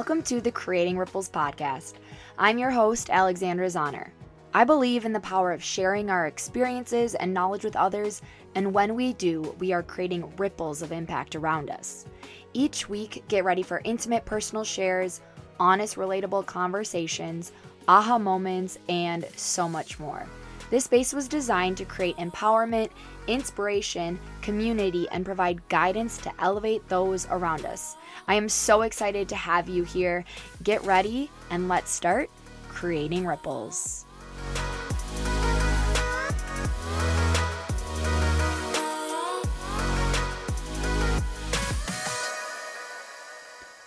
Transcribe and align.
Welcome 0.00 0.22
to 0.22 0.40
the 0.40 0.50
Creating 0.50 0.96
Ripples 0.96 1.28
podcast. 1.28 1.92
I'm 2.38 2.56
your 2.56 2.70
host, 2.70 3.10
Alexandra 3.10 3.66
Zahner. 3.66 4.08
I 4.54 4.64
believe 4.64 5.04
in 5.04 5.12
the 5.12 5.20
power 5.20 5.52
of 5.52 5.62
sharing 5.62 6.08
our 6.08 6.26
experiences 6.26 7.14
and 7.14 7.34
knowledge 7.34 7.64
with 7.64 7.76
others, 7.76 8.22
and 8.54 8.72
when 8.72 8.94
we 8.94 9.12
do, 9.12 9.54
we 9.58 9.74
are 9.74 9.82
creating 9.82 10.34
ripples 10.38 10.80
of 10.80 10.90
impact 10.90 11.36
around 11.36 11.68
us. 11.68 12.06
Each 12.54 12.88
week, 12.88 13.24
get 13.28 13.44
ready 13.44 13.62
for 13.62 13.82
intimate 13.84 14.24
personal 14.24 14.64
shares, 14.64 15.20
honest, 15.58 15.96
relatable 15.96 16.46
conversations, 16.46 17.52
aha 17.86 18.16
moments, 18.16 18.78
and 18.88 19.26
so 19.36 19.68
much 19.68 19.98
more. 20.00 20.26
This 20.70 20.84
space 20.84 21.12
was 21.12 21.28
designed 21.28 21.76
to 21.76 21.84
create 21.84 22.16
empowerment, 22.16 22.88
inspiration, 23.26 24.18
community, 24.40 25.06
and 25.10 25.26
provide 25.26 25.68
guidance 25.68 26.16
to 26.18 26.32
elevate 26.38 26.88
those 26.88 27.26
around 27.30 27.66
us. 27.66 27.96
I 28.28 28.34
am 28.34 28.48
so 28.48 28.82
excited 28.82 29.28
to 29.28 29.36
have 29.36 29.68
you 29.68 29.84
here. 29.84 30.24
Get 30.62 30.82
ready 30.84 31.30
and 31.50 31.68
let's 31.68 31.90
start 31.90 32.30
creating 32.68 33.26
ripples. 33.26 34.06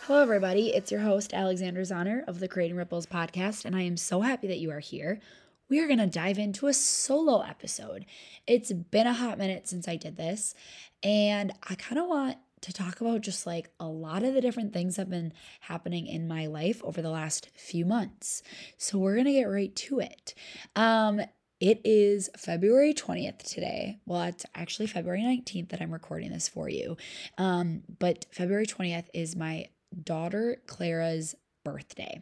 Hello, 0.02 0.22
everybody. 0.22 0.74
It's 0.74 0.92
your 0.92 1.02
host, 1.02 1.34
Alexandra 1.34 1.84
Zahner 1.84 2.28
of 2.28 2.40
the 2.40 2.48
Creating 2.48 2.76
Ripples 2.76 3.06
podcast, 3.06 3.66
and 3.66 3.76
I 3.76 3.82
am 3.84 3.98
so 3.98 4.22
happy 4.22 4.48
that 4.48 4.60
you 4.60 4.70
are 4.72 4.80
here 4.80 5.22
we 5.70 5.80
are 5.80 5.88
going 5.88 5.98
to 5.98 6.06
dive 6.06 6.38
into 6.38 6.68
a 6.68 6.74
solo 6.74 7.42
episode. 7.42 8.06
It's 8.46 8.72
been 8.72 9.08
a 9.08 9.14
hot 9.14 9.40
minute 9.40 9.68
since 9.68 9.88
I 9.88 9.96
did 9.96 10.18
this, 10.18 10.54
and 11.02 11.52
I 11.68 11.74
kind 11.76 12.00
of 12.00 12.08
want 12.08 12.38
to 12.64 12.74
talk 12.74 13.02
about 13.02 13.22
just 13.22 13.46
like 13.46 13.70
a 13.80 13.86
lot 13.86 14.24
of 14.24 14.34
the 14.34 14.42
different 14.42 14.74
things 14.74 14.96
that 14.96 15.04
have 15.04 15.10
been 15.10 15.34
happening 15.62 16.08
in 16.08 16.28
my 16.28 16.48
life 16.48 16.82
over 16.84 17.02
the 17.02 17.10
last 17.10 17.50
few 17.56 17.86
months. 17.86 18.42
So 18.78 18.98
we're 18.98 19.16
going 19.16 19.26
to 19.26 19.34
get 19.34 19.44
right 19.46 19.76
to 19.76 20.00
it. 20.00 20.34
Um 20.76 21.22
it 21.60 21.80
is 21.86 22.30
February 22.36 22.94
20th 22.94 23.38
today. 23.38 24.00
Well, 24.06 24.24
it's 24.24 24.46
actually 24.54 24.88
February 24.88 25.22
19th 25.22 25.70
that 25.70 25.82
I'm 25.82 25.94
recording 25.94 26.32
this 26.32 26.50
for 26.50 26.68
you. 26.68 26.98
Um 27.38 27.84
but 28.00 28.26
February 28.32 28.66
20th 28.66 29.06
is 29.14 29.36
my 29.36 29.68
daughter 30.02 30.58
Clara's 30.66 31.36
birthday. 31.64 32.22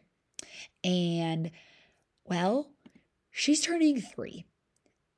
And 0.84 1.52
well, 2.26 2.70
she's 3.32 3.62
turning 3.62 4.02
three. 4.02 4.46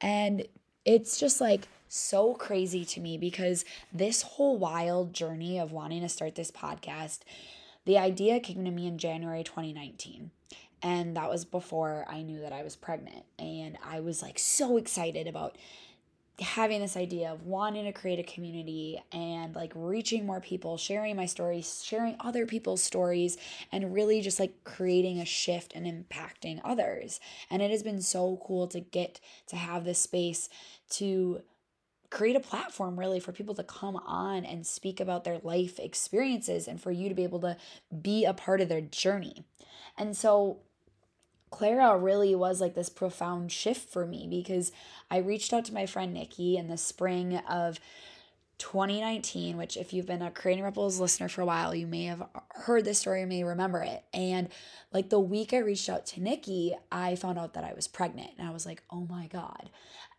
And 0.01 0.45
it's 0.85 1.19
just 1.19 1.39
like 1.39 1.67
so 1.87 2.33
crazy 2.33 2.83
to 2.83 2.99
me 2.99 3.17
because 3.17 3.65
this 3.93 4.21
whole 4.23 4.57
wild 4.57 5.13
journey 5.13 5.59
of 5.59 5.71
wanting 5.71 6.01
to 6.01 6.09
start 6.09 6.35
this 6.35 6.51
podcast, 6.51 7.19
the 7.85 7.97
idea 7.97 8.39
came 8.39 8.65
to 8.65 8.71
me 8.71 8.87
in 8.87 8.97
January 8.97 9.43
2019. 9.43 10.31
And 10.81 11.15
that 11.15 11.29
was 11.29 11.45
before 11.45 12.05
I 12.09 12.23
knew 12.23 12.41
that 12.41 12.51
I 12.51 12.63
was 12.63 12.75
pregnant. 12.75 13.23
And 13.39 13.77
I 13.87 14.01
was 14.01 14.21
like 14.21 14.37
so 14.37 14.75
excited 14.77 15.27
about 15.27 15.57
having 16.39 16.81
this 16.81 16.97
idea 16.97 17.31
of 17.31 17.43
wanting 17.43 17.85
to 17.85 17.91
create 17.91 18.17
a 18.17 18.23
community 18.23 18.99
and 19.11 19.55
like 19.55 19.71
reaching 19.75 20.25
more 20.25 20.41
people, 20.41 20.77
sharing 20.77 21.15
my 21.15 21.27
stories, 21.27 21.83
sharing 21.85 22.15
other 22.19 22.45
people's 22.45 22.81
stories, 22.81 23.37
and 23.71 23.93
really 23.93 24.19
just 24.21 24.39
like 24.39 24.63
creating 24.63 25.19
a 25.19 25.25
shift 25.25 25.73
and 25.75 25.85
impacting 25.85 26.59
others. 26.63 27.19
And 27.51 27.61
it 27.61 27.69
has 27.69 27.83
been 27.83 28.01
so 28.01 28.39
cool 28.45 28.67
to 28.67 28.79
get 28.79 29.19
to 29.47 29.55
have 29.55 29.85
this 29.85 29.99
space 29.99 30.49
to 30.91 31.41
create 32.09 32.35
a 32.35 32.39
platform 32.39 32.99
really 32.99 33.19
for 33.19 33.31
people 33.31 33.55
to 33.55 33.63
come 33.63 33.95
on 33.95 34.45
and 34.45 34.65
speak 34.65 34.99
about 34.99 35.23
their 35.23 35.39
life 35.39 35.79
experiences 35.79 36.67
and 36.67 36.81
for 36.81 36.91
you 36.91 37.09
to 37.09 37.15
be 37.15 37.23
able 37.23 37.39
to 37.41 37.57
be 38.01 38.25
a 38.25 38.33
part 38.33 38.61
of 38.61 38.69
their 38.69 38.81
journey. 38.81 39.43
And 39.97 40.15
so 40.15 40.59
Clara 41.53 41.95
really 41.99 42.33
was 42.33 42.59
like 42.59 42.73
this 42.73 42.89
profound 42.89 43.51
shift 43.51 43.87
for 43.87 44.07
me 44.07 44.25
because 44.27 44.71
I 45.11 45.17
reached 45.17 45.53
out 45.53 45.65
to 45.65 45.73
my 45.73 45.85
friend 45.85 46.11
Nikki 46.11 46.57
in 46.57 46.67
the 46.67 46.77
spring 46.77 47.37
of 47.47 47.79
2019, 48.63 49.57
which, 49.57 49.75
if 49.75 49.91
you've 49.91 50.05
been 50.05 50.21
a 50.21 50.31
Creating 50.31 50.63
Ripples 50.63 50.97
listener 50.97 51.27
for 51.27 51.41
a 51.41 51.45
while, 51.45 51.75
you 51.75 51.85
may 51.85 52.05
have 52.05 52.23
heard 52.53 52.85
this 52.85 52.99
story, 52.99 53.19
you 53.19 53.27
may 53.27 53.43
remember 53.43 53.81
it. 53.81 54.05
And 54.13 54.47
like 54.93 55.09
the 55.09 55.19
week 55.19 55.51
I 55.51 55.57
reached 55.57 55.89
out 55.89 56.05
to 56.07 56.21
Nikki, 56.21 56.73
I 56.89 57.15
found 57.15 57.37
out 57.37 57.55
that 57.55 57.65
I 57.65 57.73
was 57.73 57.89
pregnant. 57.89 58.29
And 58.37 58.47
I 58.47 58.51
was 58.51 58.65
like, 58.65 58.81
oh 58.89 59.05
my 59.09 59.27
God. 59.27 59.69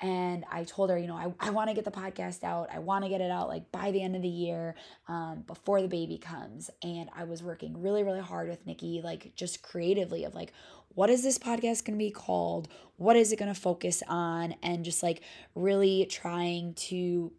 And 0.03 0.45
I 0.53 0.65
told 0.65 0.91
her, 0.91 0.99
you 0.99 1.07
know, 1.07 1.17
I, 1.17 1.33
I 1.41 1.51
want 1.51 1.71
to 1.71 1.75
get 1.75 1.87
the 1.87 1.91
podcast 1.91 2.45
out. 2.45 2.69
I 2.71 2.81
want 2.81 3.05
to 3.05 3.09
get 3.09 3.23
it 3.23 3.31
out 3.31 3.49
like 3.49 3.73
by 3.73 3.91
the 3.93 4.03
end 4.03 4.15
of 4.15 4.21
the 4.21 4.29
year, 4.29 4.75
um, 5.09 5.45
before 5.47 5.81
the 5.81 5.89
baby 5.89 6.19
comes. 6.19 6.69
And 6.83 7.09
I 7.17 7.25
was 7.25 7.43
working 7.43 7.81
really, 7.81 8.03
really 8.03 8.21
hard 8.21 8.51
with 8.51 8.67
Nikki, 8.67 9.01
like 9.03 9.35
just 9.37 9.63
creatively 9.63 10.25
of 10.25 10.35
like, 10.35 10.53
what 10.91 11.09
is 11.09 11.23
this 11.23 11.39
podcast 11.39 11.87
going 11.87 11.99
to 11.99 12.05
be 12.05 12.11
called? 12.11 12.69
What 12.99 13.17
is 13.17 13.33
it 13.33 13.39
going 13.39 13.53
to 13.53 13.59
focus 13.59 14.03
on? 14.07 14.55
And 14.63 14.85
just 14.85 15.03
like 15.03 15.23
really 15.55 16.07
trying 16.11 16.75
to 16.75 17.33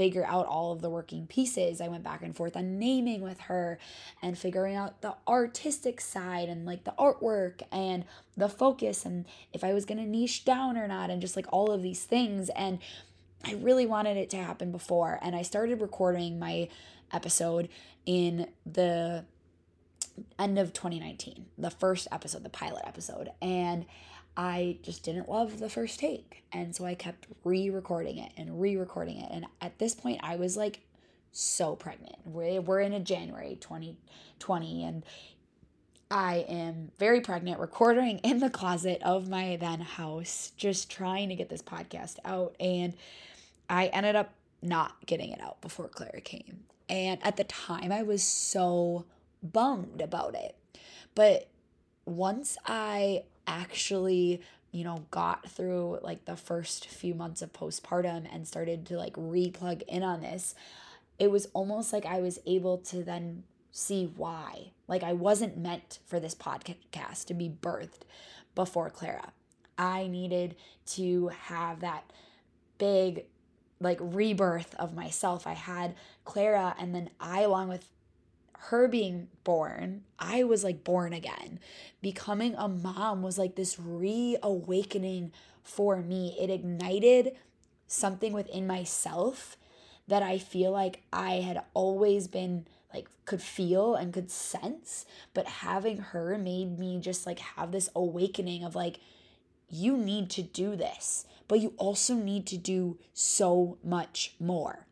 figure 0.00 0.24
out 0.24 0.46
all 0.46 0.72
of 0.72 0.80
the 0.80 0.88
working 0.88 1.26
pieces. 1.26 1.78
I 1.78 1.88
went 1.88 2.02
back 2.02 2.22
and 2.22 2.34
forth 2.34 2.56
on 2.56 2.78
naming 2.78 3.20
with 3.20 3.38
her 3.40 3.78
and 4.22 4.38
figuring 4.38 4.74
out 4.74 5.02
the 5.02 5.14
artistic 5.28 6.00
side 6.00 6.48
and 6.48 6.64
like 6.64 6.84
the 6.84 6.94
artwork 6.98 7.60
and 7.70 8.06
the 8.34 8.48
focus 8.48 9.04
and 9.04 9.26
if 9.52 9.62
I 9.62 9.74
was 9.74 9.84
going 9.84 9.98
to 9.98 10.06
niche 10.06 10.46
down 10.46 10.78
or 10.78 10.88
not 10.88 11.10
and 11.10 11.20
just 11.20 11.36
like 11.36 11.44
all 11.52 11.70
of 11.70 11.82
these 11.82 12.04
things. 12.04 12.48
And 12.56 12.78
I 13.44 13.52
really 13.56 13.84
wanted 13.84 14.16
it 14.16 14.30
to 14.30 14.38
happen 14.38 14.72
before. 14.72 15.18
And 15.20 15.36
I 15.36 15.42
started 15.42 15.82
recording 15.82 16.38
my 16.38 16.70
episode 17.12 17.68
in 18.06 18.46
the 18.64 19.26
end 20.38 20.58
of 20.58 20.72
2019, 20.72 21.44
the 21.58 21.70
first 21.70 22.08
episode, 22.10 22.42
the 22.42 22.48
pilot 22.48 22.84
episode. 22.86 23.32
And 23.42 23.84
I 24.36 24.78
just 24.82 25.02
didn't 25.02 25.28
love 25.28 25.58
the 25.58 25.68
first 25.68 25.98
take. 25.98 26.44
And 26.52 26.74
so 26.74 26.84
I 26.84 26.94
kept 26.94 27.26
re 27.44 27.70
recording 27.70 28.18
it 28.18 28.32
and 28.36 28.60
re 28.60 28.76
recording 28.76 29.18
it. 29.18 29.30
And 29.30 29.46
at 29.60 29.78
this 29.78 29.94
point, 29.94 30.20
I 30.22 30.36
was 30.36 30.56
like 30.56 30.80
so 31.32 31.76
pregnant. 31.76 32.16
We're, 32.24 32.60
we're 32.60 32.80
in 32.80 32.92
a 32.92 33.00
January 33.00 33.56
2020, 33.60 34.84
and 34.84 35.04
I 36.10 36.44
am 36.48 36.90
very 36.98 37.20
pregnant, 37.20 37.60
recording 37.60 38.18
in 38.18 38.40
the 38.40 38.50
closet 38.50 39.00
of 39.02 39.28
my 39.28 39.56
then 39.56 39.80
house, 39.80 40.52
just 40.56 40.90
trying 40.90 41.28
to 41.28 41.36
get 41.36 41.48
this 41.48 41.62
podcast 41.62 42.16
out. 42.24 42.56
And 42.58 42.94
I 43.68 43.86
ended 43.86 44.16
up 44.16 44.34
not 44.62 45.06
getting 45.06 45.30
it 45.30 45.40
out 45.40 45.60
before 45.60 45.88
Clara 45.88 46.20
came. 46.20 46.64
And 46.88 47.20
at 47.24 47.36
the 47.36 47.44
time, 47.44 47.92
I 47.92 48.02
was 48.02 48.22
so 48.22 49.04
bummed 49.42 50.00
about 50.00 50.34
it. 50.34 50.56
But 51.14 51.48
once 52.04 52.56
I 52.66 53.22
actually 53.50 54.40
you 54.70 54.84
know 54.84 55.04
got 55.10 55.50
through 55.50 55.98
like 56.02 56.24
the 56.24 56.36
first 56.36 56.86
few 56.86 57.14
months 57.14 57.42
of 57.42 57.52
postpartum 57.52 58.26
and 58.32 58.46
started 58.46 58.86
to 58.86 58.96
like 58.96 59.14
replug 59.14 59.82
in 59.88 60.02
on 60.02 60.20
this 60.20 60.54
it 61.18 61.30
was 61.30 61.48
almost 61.52 61.92
like 61.92 62.06
i 62.06 62.20
was 62.20 62.38
able 62.46 62.78
to 62.78 63.02
then 63.02 63.42
see 63.72 64.10
why. 64.16 64.72
Like 64.88 65.02
i 65.02 65.12
wasn't 65.12 65.56
meant 65.56 65.98
for 66.06 66.20
this 66.20 66.34
podcast 66.34 67.26
to 67.26 67.34
be 67.34 67.48
birthed 67.48 68.02
before 68.54 68.90
clara. 68.90 69.32
I 69.78 70.08
needed 70.08 70.56
to 70.88 71.28
have 71.28 71.80
that 71.80 72.04
big 72.78 73.24
like 73.80 73.98
rebirth 74.00 74.74
of 74.78 74.94
myself. 74.94 75.46
I 75.46 75.54
had 75.54 75.94
clara 76.24 76.74
and 76.78 76.94
then 76.94 77.10
i 77.20 77.42
along 77.42 77.68
with 77.68 77.88
her 78.64 78.86
being 78.88 79.28
born, 79.42 80.02
I 80.18 80.44
was 80.44 80.62
like 80.62 80.84
born 80.84 81.12
again. 81.14 81.60
Becoming 82.02 82.54
a 82.56 82.68
mom 82.68 83.22
was 83.22 83.38
like 83.38 83.54
this 83.54 83.78
reawakening 83.78 85.32
for 85.62 86.02
me. 86.02 86.36
It 86.38 86.50
ignited 86.50 87.36
something 87.86 88.32
within 88.32 88.66
myself 88.66 89.56
that 90.08 90.22
I 90.22 90.38
feel 90.38 90.72
like 90.72 91.02
I 91.12 91.36
had 91.36 91.62
always 91.72 92.28
been 92.28 92.66
like 92.92 93.08
could 93.24 93.40
feel 93.40 93.94
and 93.94 94.12
could 94.12 94.30
sense, 94.30 95.06
but 95.32 95.46
having 95.46 95.98
her 95.98 96.36
made 96.36 96.78
me 96.78 97.00
just 97.00 97.26
like 97.26 97.38
have 97.38 97.72
this 97.72 97.88
awakening 97.96 98.62
of 98.62 98.74
like 98.74 99.00
you 99.70 99.96
need 99.96 100.28
to 100.30 100.42
do 100.42 100.76
this, 100.76 101.24
but 101.48 101.60
you 101.60 101.72
also 101.78 102.14
need 102.14 102.46
to 102.48 102.58
do 102.58 102.98
so 103.14 103.78
much 103.82 104.34
more. 104.38 104.86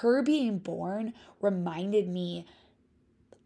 Her 0.00 0.22
being 0.22 0.58
born 0.58 1.14
reminded 1.40 2.08
me 2.08 2.44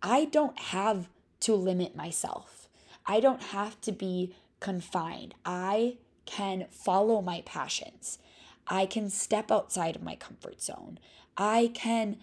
I 0.02 0.26
don't 0.26 0.58
have 0.58 1.08
to 1.40 1.54
limit 1.54 1.96
myself. 1.96 2.68
I 3.06 3.20
don't 3.20 3.42
have 3.42 3.80
to 3.82 3.92
be 3.92 4.34
confined. 4.60 5.34
I 5.44 5.96
can 6.26 6.66
follow 6.70 7.22
my 7.22 7.42
passions. 7.46 8.18
I 8.66 8.86
can 8.86 9.08
step 9.08 9.50
outside 9.50 9.96
of 9.96 10.02
my 10.02 10.14
comfort 10.14 10.60
zone. 10.60 10.98
I 11.36 11.70
can 11.74 12.18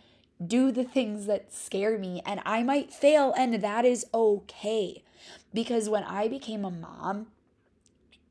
do 0.46 0.72
the 0.72 0.84
things 0.84 1.26
that 1.26 1.54
scare 1.54 1.98
me 1.98 2.22
and 2.26 2.42
I 2.46 2.62
might 2.62 2.94
fail, 2.94 3.34
and 3.38 3.62
that 3.62 3.86
is 3.86 4.06
okay. 4.14 5.04
Because 5.54 5.90
when 5.90 6.04
I 6.04 6.28
became 6.28 6.66
a 6.66 6.72
mom, 6.72 7.28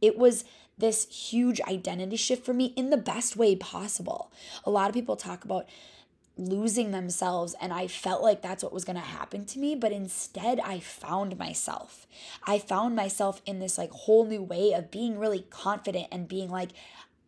it 0.00 0.16
was 0.16 0.44
this 0.76 1.08
huge 1.08 1.60
identity 1.62 2.16
shift 2.16 2.44
for 2.44 2.52
me 2.52 2.72
in 2.76 2.90
the 2.90 2.96
best 2.96 3.36
way 3.36 3.56
possible. 3.56 4.30
A 4.64 4.70
lot 4.70 4.88
of 4.88 4.94
people 4.94 5.16
talk 5.16 5.44
about 5.44 5.66
losing 6.36 6.90
themselves 6.90 7.54
and 7.60 7.72
I 7.72 7.86
felt 7.86 8.22
like 8.22 8.42
that's 8.42 8.62
what 8.62 8.72
was 8.72 8.84
going 8.84 8.96
to 8.96 9.02
happen 9.02 9.44
to 9.46 9.58
me 9.58 9.74
but 9.74 9.92
instead 9.92 10.60
I 10.60 10.80
found 10.80 11.38
myself. 11.38 12.06
I 12.44 12.58
found 12.58 12.96
myself 12.96 13.40
in 13.46 13.60
this 13.60 13.78
like 13.78 13.90
whole 13.90 14.26
new 14.26 14.42
way 14.42 14.72
of 14.72 14.90
being 14.90 15.18
really 15.18 15.46
confident 15.50 16.08
and 16.10 16.28
being 16.28 16.50
like 16.50 16.70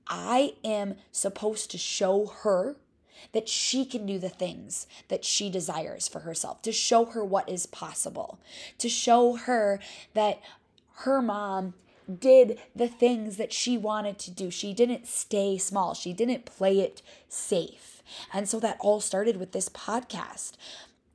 I 0.09 0.55
am 0.65 0.97
supposed 1.13 1.71
to 1.73 1.79
show 1.79 2.27
her 2.43 2.77
that 3.33 3.49
she 3.49 3.85
can 3.85 4.07
do 4.07 4.19
the 4.19 4.29
things 4.29 4.87
that 5.09 5.25
she 5.25 5.51
desires 5.51 6.07
for 6.07 6.21
herself, 6.21 6.63
to 6.63 6.73
show 6.73 7.07
her 7.07 7.25
what 7.25 7.49
is 7.49 7.67
possible, 7.67 8.39
to 8.79 8.89
show 8.89 9.37
her 9.37 9.81
that 10.15 10.41
her 10.99 11.21
mom 11.21 11.75
did 12.21 12.59
the 12.75 12.89
things 12.89 13.37
that 13.37 13.53
she 13.53 13.77
wanted 13.77 14.19
to 14.19 14.31
do. 14.31 14.51
She 14.51 14.73
didn't 14.73 15.07
stay 15.07 15.59
small, 15.59 15.95
she 15.95 16.13
didn't 16.13 16.45
play 16.45 16.81
it 16.81 17.03
safe. 17.29 17.96
And 18.33 18.49
so 18.49 18.61
that 18.61 18.77
all 18.81 19.01
started 19.01 19.37
with 19.37 19.53
this 19.53 19.69
podcast. 19.69 20.53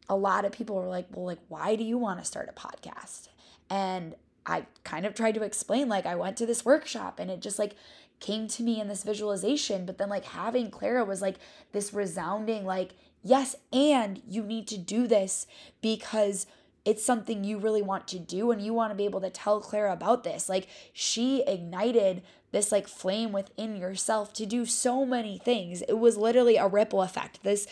A 0.10 0.16
lot 0.16 0.46
of 0.46 0.52
people 0.52 0.76
were 0.76 0.88
like, 0.88 1.08
well, 1.12 1.26
like, 1.26 1.40
why 1.48 1.76
do 1.76 1.84
you 1.84 1.98
want 1.98 2.20
to 2.20 2.26
start 2.26 2.50
a 2.50 2.60
podcast? 2.60 3.30
And 3.70 4.16
I 4.46 4.66
kind 4.84 5.06
of 5.06 5.14
tried 5.14 5.36
to 5.36 5.44
explain, 5.44 5.88
like, 5.88 6.06
I 6.06 6.16
went 6.16 6.38
to 6.38 6.46
this 6.46 6.66
workshop 6.66 7.20
and 7.20 7.32
it 7.32 7.42
just 7.42 7.60
like 7.60 7.76
came 8.20 8.48
to 8.50 8.64
me 8.64 8.82
in 8.82 8.88
this 8.88 9.04
visualization. 9.04 9.86
But 9.86 9.98
then, 9.98 10.10
like, 10.10 10.26
having 10.26 10.70
Clara 10.72 11.06
was 11.06 11.22
like 11.22 11.38
this 11.72 11.94
resounding, 11.94 12.66
like, 12.66 12.92
yes, 13.24 13.56
and 13.72 14.22
you 14.28 14.44
need 14.44 14.68
to 14.68 14.78
do 14.78 15.08
this 15.08 15.48
because 15.82 16.48
it's 16.84 17.06
something 17.06 17.44
you 17.44 17.60
really 17.60 17.82
want 17.82 18.08
to 18.08 18.20
do 18.20 18.52
and 18.52 18.62
you 18.62 18.74
want 18.74 18.92
to 18.92 18.96
be 18.96 19.06
able 19.06 19.22
to 19.22 19.30
tell 19.30 19.60
Clara 19.60 19.94
about 19.94 20.24
this. 20.24 20.50
Like 20.50 20.68
she 20.94 21.44
ignited 21.46 22.24
this 22.52 22.72
like 22.72 22.88
flame 22.88 23.32
within 23.32 23.76
yourself 23.76 24.34
to 24.34 24.46
do 24.46 24.66
so 24.66 25.06
many 25.06 25.38
things. 25.38 25.82
It 25.84 26.00
was 26.00 26.18
literally 26.18 26.58
a 26.58 26.68
ripple 26.68 27.02
effect. 27.02 27.44
This 27.44 27.68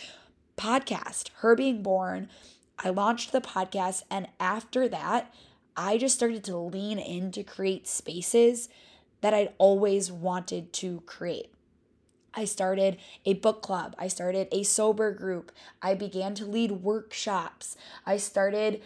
podcast, 0.56 1.30
her 1.38 1.54
being 1.54 1.82
born, 1.82 2.28
I 2.78 2.90
launched 2.90 3.32
the 3.32 3.40
podcast 3.40 4.02
and 4.10 4.28
after 4.38 4.88
that, 4.88 5.32
I 5.76 5.98
just 5.98 6.16
started 6.16 6.44
to 6.44 6.56
lean 6.56 6.98
in 6.98 7.30
to 7.32 7.42
create 7.42 7.86
spaces 7.86 8.68
that 9.20 9.34
I'd 9.34 9.52
always 9.58 10.10
wanted 10.10 10.72
to 10.74 11.02
create. 11.06 11.52
I 12.32 12.44
started 12.44 12.98
a 13.24 13.34
book 13.34 13.60
club. 13.60 13.94
I 13.98 14.08
started 14.08 14.48
a 14.52 14.62
sober 14.62 15.12
group. 15.12 15.52
I 15.82 15.94
began 15.94 16.34
to 16.36 16.46
lead 16.46 16.72
workshops. 16.72 17.76
I 18.06 18.18
started 18.18 18.80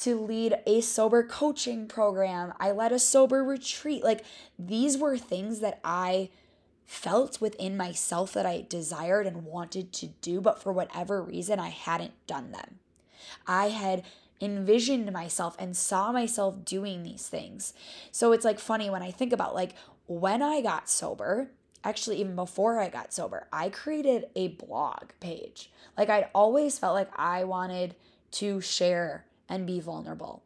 to 0.00 0.18
lead 0.18 0.56
a 0.66 0.80
sober 0.80 1.22
coaching 1.22 1.86
program. 1.86 2.54
I 2.58 2.70
led 2.70 2.92
a 2.92 2.98
sober 2.98 3.44
retreat. 3.44 4.02
Like 4.02 4.24
these 4.58 4.96
were 4.96 5.18
things 5.18 5.60
that 5.60 5.80
I 5.84 6.30
felt 6.86 7.40
within 7.40 7.76
myself 7.76 8.32
that 8.32 8.46
I 8.46 8.66
desired 8.68 9.26
and 9.26 9.44
wanted 9.44 9.92
to 9.92 10.06
do, 10.06 10.40
but 10.40 10.60
for 10.60 10.72
whatever 10.72 11.22
reason, 11.22 11.60
I 11.60 11.68
hadn't 11.68 12.14
done 12.26 12.50
them. 12.50 12.78
I 13.46 13.68
had 13.68 14.04
envisioned 14.40 15.12
myself 15.12 15.54
and 15.58 15.76
saw 15.76 16.12
myself 16.12 16.64
doing 16.64 17.02
these 17.02 17.28
things. 17.28 17.74
So 18.10 18.32
it's 18.32 18.44
like 18.44 18.58
funny 18.58 18.88
when 18.88 19.02
I 19.02 19.10
think 19.10 19.32
about 19.32 19.54
like 19.54 19.74
when 20.06 20.42
I 20.42 20.62
got 20.62 20.88
sober, 20.88 21.50
actually 21.84 22.20
even 22.20 22.34
before 22.34 22.80
I 22.80 22.88
got 22.88 23.12
sober, 23.12 23.46
I 23.52 23.68
created 23.68 24.26
a 24.34 24.48
blog 24.48 25.10
page. 25.20 25.70
Like 25.96 26.08
I'd 26.08 26.28
always 26.34 26.78
felt 26.78 26.94
like 26.94 27.10
I 27.16 27.44
wanted 27.44 27.94
to 28.32 28.60
share 28.60 29.26
and 29.50 29.66
be 29.66 29.80
vulnerable. 29.80 30.42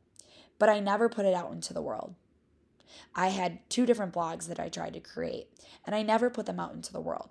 But 0.59 0.69
I 0.69 0.81
never 0.81 1.09
put 1.09 1.27
it 1.27 1.35
out 1.35 1.53
into 1.53 1.73
the 1.73 1.83
world. 1.83 2.15
I 3.15 3.29
had 3.29 3.59
two 3.69 3.87
different 3.87 4.15
blogs 4.15 4.49
that 4.49 4.59
I 4.59 4.69
tried 4.69 4.95
to 4.95 5.01
create, 5.01 5.49
and 5.85 5.95
I 5.95 6.03
never 6.03 6.31
put 6.31 6.47
them 6.47 6.59
out 6.59 6.75
into 6.75 6.93
the 6.93 7.01
world. 7.01 7.29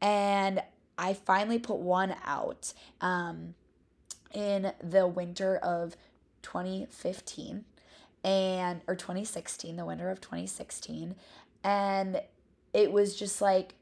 And 0.00 0.62
I 0.98 1.14
finally 1.14 1.58
put 1.58 1.78
one 1.78 2.16
out 2.24 2.72
um, 3.00 3.54
in 4.34 4.72
the 4.82 5.06
winter 5.06 5.56
of 5.56 5.96
2015 6.42 7.64
and 8.24 8.80
or 8.86 8.94
2016 8.94 9.76
the 9.76 9.84
winter 9.84 10.10
of 10.10 10.20
2016 10.20 11.16
and 11.64 12.20
it 12.72 12.92
was 12.92 13.16
just 13.16 13.40
like 13.40 13.74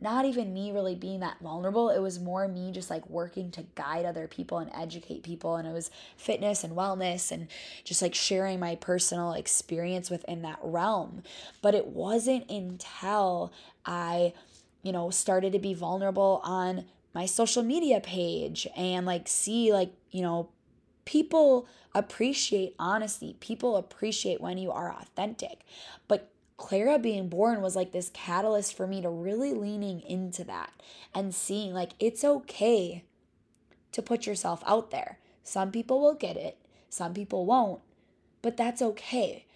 not 0.00 0.24
even 0.24 0.54
me 0.54 0.70
really 0.70 0.94
being 0.94 1.20
that 1.20 1.40
vulnerable. 1.40 1.90
It 1.90 1.98
was 1.98 2.20
more 2.20 2.46
me 2.46 2.70
just 2.70 2.88
like 2.88 3.08
working 3.10 3.50
to 3.52 3.66
guide 3.74 4.04
other 4.04 4.28
people 4.28 4.58
and 4.58 4.70
educate 4.72 5.24
people. 5.24 5.56
And 5.56 5.66
it 5.66 5.72
was 5.72 5.90
fitness 6.16 6.62
and 6.62 6.76
wellness 6.76 7.32
and 7.32 7.48
just 7.82 8.00
like 8.00 8.14
sharing 8.14 8.60
my 8.60 8.76
personal 8.76 9.32
experience 9.32 10.08
within 10.08 10.42
that 10.42 10.60
realm. 10.62 11.22
But 11.62 11.74
it 11.74 11.88
wasn't 11.88 12.48
until 12.48 13.52
I, 13.84 14.34
you 14.82 14.92
know, 14.92 15.10
started 15.10 15.52
to 15.54 15.58
be 15.58 15.74
vulnerable 15.74 16.40
on 16.44 16.84
my 17.12 17.26
social 17.26 17.64
media 17.64 18.00
page 18.00 18.68
and 18.76 19.04
like 19.04 19.26
see 19.26 19.72
like, 19.72 19.92
you 20.12 20.22
know, 20.22 20.50
people 21.04 21.66
appreciate 21.92 22.76
honesty. 22.78 23.36
People 23.40 23.76
appreciate 23.76 24.40
when 24.40 24.58
you 24.58 24.70
are 24.70 24.92
authentic. 24.92 25.62
But 26.06 26.30
Clara 26.58 26.98
being 26.98 27.28
born 27.28 27.62
was 27.62 27.74
like 27.76 27.92
this 27.92 28.10
catalyst 28.12 28.76
for 28.76 28.86
me 28.86 29.00
to 29.00 29.08
really 29.08 29.54
leaning 29.54 30.02
into 30.02 30.44
that 30.44 30.72
and 31.14 31.34
seeing 31.34 31.72
like 31.72 31.92
it's 31.98 32.24
okay 32.24 33.04
to 33.92 34.02
put 34.02 34.26
yourself 34.26 34.62
out 34.66 34.90
there. 34.90 35.18
Some 35.44 35.70
people 35.70 36.00
will 36.00 36.14
get 36.14 36.36
it, 36.36 36.58
some 36.90 37.14
people 37.14 37.46
won't, 37.46 37.80
but 38.42 38.56
that's 38.56 38.82
okay. 38.82 39.46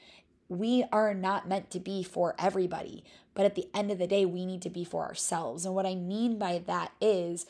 We 0.48 0.84
are 0.92 1.12
not 1.12 1.48
meant 1.48 1.70
to 1.72 1.80
be 1.80 2.02
for 2.02 2.34
everybody, 2.38 3.04
but 3.34 3.44
at 3.44 3.56
the 3.56 3.68
end 3.74 3.90
of 3.90 3.98
the 3.98 4.06
day, 4.06 4.24
we 4.24 4.46
need 4.46 4.62
to 4.62 4.70
be 4.70 4.84
for 4.84 5.04
ourselves. 5.04 5.66
And 5.66 5.74
what 5.74 5.86
I 5.86 5.94
mean 5.94 6.38
by 6.38 6.62
that 6.66 6.92
is, 7.00 7.46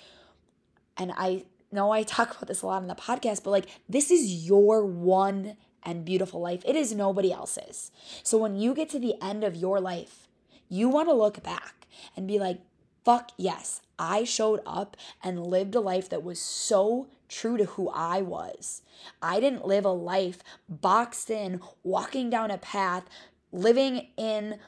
and 0.97 1.13
I 1.17 1.45
know 1.71 1.91
I 1.91 2.03
talk 2.05 2.31
about 2.31 2.47
this 2.47 2.63
a 2.63 2.67
lot 2.67 2.83
in 2.83 2.89
the 2.89 2.95
podcast, 2.95 3.45
but 3.45 3.51
like 3.51 3.69
this 3.87 4.11
is 4.11 4.47
your 4.47 4.85
one 4.85 5.57
and 5.85 6.05
beautiful 6.05 6.41
life. 6.41 6.63
It 6.65 6.77
is 6.77 6.95
nobody 6.95 7.33
else's. 7.33 7.91
So 8.23 8.39
when 8.39 8.57
you 8.57 8.75
get 8.75 8.89
to 8.91 8.99
the 8.99 9.15
end 9.23 9.45
of 9.45 9.57
your 9.57 9.81
life, 9.81 10.29
you 10.69 10.89
want 10.89 11.09
to 11.09 11.15
look 11.15 11.43
back 11.43 11.87
and 12.17 12.27
be 12.27 12.39
like, 12.39 12.61
fuck 13.05 13.33
yes, 13.37 13.83
I 13.99 14.25
showed 14.25 14.61
up 14.67 14.97
and 15.23 15.47
lived 15.47 15.75
a 15.75 15.81
life 15.81 16.09
that 16.11 16.23
was 16.23 16.41
so 16.41 17.09
true 17.29 17.57
to 17.57 17.65
who 17.65 17.89
I 17.89 18.23
was. 18.23 18.83
I 19.21 19.41
didn't 19.41 19.67
live 19.67 19.85
a 19.85 19.91
life 19.91 20.43
boxed 20.69 21.31
in, 21.31 21.61
walking 21.83 22.31
down 22.31 22.51
a 22.51 22.59
path, 22.59 23.05
living 23.51 24.09
in 24.17 24.59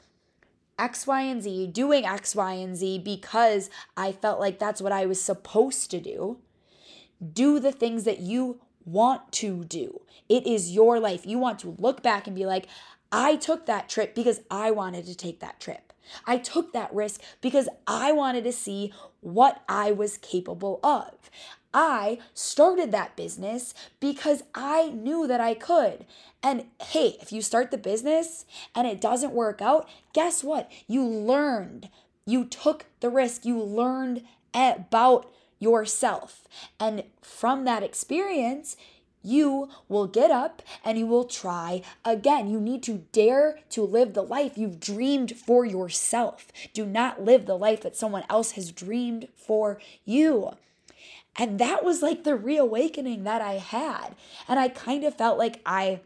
X, 0.77 1.07
Y, 1.07 1.21
and 1.21 1.41
Z, 1.41 1.67
doing 1.67 2.05
X, 2.05 2.35
Y, 2.35 2.53
and 2.53 2.75
Z 2.75 2.99
because 2.99 3.69
I 3.95 4.11
felt 4.11 4.39
like 4.39 4.59
that's 4.59 4.81
what 4.81 4.91
I 4.91 5.05
was 5.05 5.21
supposed 5.21 5.89
to 5.91 5.99
do. 5.99 6.39
Do 7.33 7.59
the 7.59 7.71
things 7.71 8.03
that 8.03 8.19
you 8.19 8.59
want 8.85 9.31
to 9.33 9.63
do. 9.65 10.01
It 10.29 10.47
is 10.47 10.71
your 10.71 10.99
life. 10.99 11.25
You 11.25 11.37
want 11.37 11.59
to 11.59 11.75
look 11.77 12.01
back 12.01 12.27
and 12.27 12.35
be 12.35 12.45
like, 12.45 12.67
I 13.11 13.35
took 13.35 13.65
that 13.65 13.89
trip 13.89 14.15
because 14.15 14.41
I 14.49 14.71
wanted 14.71 15.05
to 15.05 15.15
take 15.15 15.39
that 15.39 15.59
trip. 15.59 15.93
I 16.25 16.37
took 16.37 16.73
that 16.73 16.93
risk 16.93 17.21
because 17.41 17.67
I 17.87 18.11
wanted 18.11 18.43
to 18.43 18.51
see 18.51 18.93
what 19.21 19.63
I 19.67 19.91
was 19.91 20.17
capable 20.17 20.79
of. 20.83 21.29
I 21.73 22.19
started 22.33 22.91
that 22.91 23.17
business 23.17 23.73
because 23.99 24.43
I 24.53 24.89
knew 24.89 25.27
that 25.27 25.41
I 25.41 25.55
could. 25.55 26.05
And 26.41 26.65
hey, 26.81 27.17
if 27.21 27.33
you 27.33 27.41
start 27.41 27.69
the 27.71 27.77
business 27.77 28.45
and 28.73 28.87
it 28.87 29.01
doesn't 29.01 29.33
work 29.33 29.61
out, 29.61 29.89
guess 30.13 30.43
what? 30.43 30.71
You 30.87 31.03
learned. 31.03 31.89
You 32.25 32.45
took 32.45 32.85
the 33.01 33.09
risk. 33.09 33.45
You 33.45 33.61
learned 33.61 34.23
about 34.53 35.29
yourself. 35.59 36.47
And 36.79 37.03
from 37.21 37.65
that 37.65 37.83
experience, 37.83 38.75
you 39.25 39.69
will 39.89 40.05
get 40.05 40.29
up 40.29 40.61
and 40.83 40.99
you 40.99 41.07
will 41.07 41.23
try 41.23 41.81
again. 42.05 42.49
You 42.49 42.61
need 42.61 42.83
to 42.83 43.05
dare 43.11 43.59
to 43.71 43.81
live 43.81 44.13
the 44.13 44.21
life 44.21 44.57
you've 44.57 44.79
dreamed 44.79 45.35
for 45.35 45.65
yourself. 45.65 46.47
Do 46.73 46.85
not 46.85 47.23
live 47.23 47.45
the 47.45 47.57
life 47.57 47.81
that 47.81 47.97
someone 47.97 48.23
else 48.29 48.51
has 48.51 48.71
dreamed 48.71 49.27
for 49.35 49.79
you. 50.05 50.51
And 51.37 51.59
that 51.59 51.83
was 51.83 52.01
like 52.01 52.23
the 52.23 52.35
reawakening 52.35 53.23
that 53.23 53.41
I 53.41 53.53
had. 53.53 54.15
And 54.47 54.59
I 54.59 54.69
kind 54.69 55.03
of 55.03 55.17
felt 55.17 55.37
like 55.37 55.59
I 55.65 56.01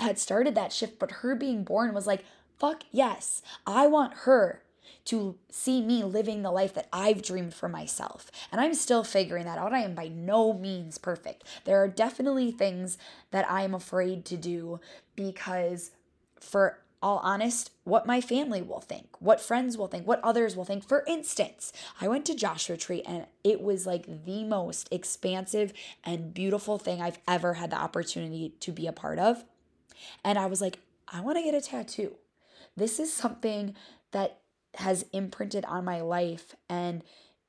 had 0.00 0.18
started 0.18 0.54
that 0.54 0.72
shift, 0.72 0.98
but 0.98 1.10
her 1.10 1.34
being 1.34 1.64
born 1.64 1.92
was 1.92 2.06
like, 2.06 2.24
fuck 2.58 2.82
yes, 2.90 3.42
I 3.66 3.86
want 3.86 4.14
her 4.24 4.62
to 5.08 5.36
see 5.50 5.80
me 5.80 6.04
living 6.04 6.42
the 6.42 6.50
life 6.50 6.74
that 6.74 6.86
I've 6.92 7.22
dreamed 7.22 7.54
for 7.54 7.66
myself. 7.66 8.30
And 8.52 8.60
I'm 8.60 8.74
still 8.74 9.02
figuring 9.02 9.46
that 9.46 9.56
out. 9.56 9.72
I 9.72 9.80
am 9.80 9.94
by 9.94 10.08
no 10.08 10.52
means 10.52 10.98
perfect. 10.98 11.44
There 11.64 11.82
are 11.82 11.88
definitely 11.88 12.50
things 12.50 12.98
that 13.30 13.50
I 13.50 13.62
am 13.62 13.74
afraid 13.74 14.26
to 14.26 14.36
do 14.36 14.80
because, 15.16 15.92
for 16.38 16.80
all 17.00 17.20
honest, 17.22 17.70
what 17.84 18.04
my 18.04 18.20
family 18.20 18.60
will 18.60 18.80
think, 18.80 19.06
what 19.18 19.40
friends 19.40 19.78
will 19.78 19.86
think, 19.86 20.06
what 20.06 20.20
others 20.22 20.54
will 20.54 20.66
think. 20.66 20.86
For 20.86 21.04
instance, 21.06 21.72
I 22.02 22.08
went 22.08 22.26
to 22.26 22.34
Josh 22.34 22.68
Retreat 22.68 23.04
and 23.06 23.24
it 23.42 23.62
was 23.62 23.86
like 23.86 24.26
the 24.26 24.44
most 24.44 24.88
expansive 24.92 25.72
and 26.04 26.34
beautiful 26.34 26.76
thing 26.76 27.00
I've 27.00 27.18
ever 27.26 27.54
had 27.54 27.70
the 27.70 27.76
opportunity 27.76 28.52
to 28.60 28.72
be 28.72 28.86
a 28.86 28.92
part 28.92 29.18
of. 29.18 29.44
And 30.22 30.38
I 30.38 30.46
was 30.46 30.60
like, 30.60 30.80
I 31.10 31.22
want 31.22 31.38
to 31.38 31.42
get 31.42 31.54
a 31.54 31.62
tattoo. 31.62 32.16
This 32.76 33.00
is 33.00 33.10
something 33.10 33.74
that 34.10 34.40
has 34.76 35.04
imprinted 35.12 35.64
on 35.64 35.84
my 35.84 36.00
life 36.00 36.54
and 36.68 37.02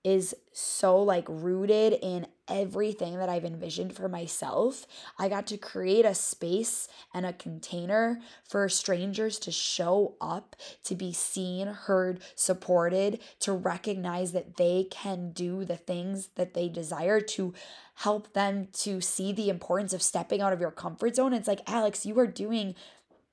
is 0.04 0.34
so 0.54 1.02
like 1.02 1.26
rooted 1.28 1.94
in 2.02 2.26
everything 2.48 3.18
that 3.18 3.28
I've 3.28 3.44
envisioned 3.44 3.94
for 3.94 4.08
myself. 4.08 4.88
I 5.20 5.28
got 5.28 5.46
to 5.48 5.58
create 5.58 6.06
a 6.06 6.16
space 6.16 6.88
and 7.14 7.26
a 7.26 7.34
container 7.34 8.20
for 8.48 8.68
strangers 8.70 9.38
to 9.40 9.52
show 9.52 10.16
up, 10.22 10.56
to 10.86 10.96
be 10.96 11.12
seen, 11.12 11.68
heard, 11.68 12.22
supported, 12.36 13.20
to 13.42 13.52
recognize 13.52 14.32
that 14.32 14.56
they 14.56 14.88
can 14.90 15.32
do 15.32 15.66
the 15.66 15.78
things 15.78 16.30
that 16.36 16.54
they 16.54 16.70
desire, 16.70 17.20
to 17.22 17.54
help 17.96 18.34
them 18.34 18.70
to 18.72 19.02
see 19.02 19.34
the 19.34 19.50
importance 19.50 19.94
of 19.94 20.02
stepping 20.02 20.42
out 20.42 20.54
of 20.54 20.62
your 20.62 20.72
comfort 20.72 21.18
zone. 21.18 21.34
It's 21.34 21.48
like, 21.48 21.70
Alex, 21.70 22.06
you 22.06 22.18
are 22.20 22.28
doing 22.28 22.74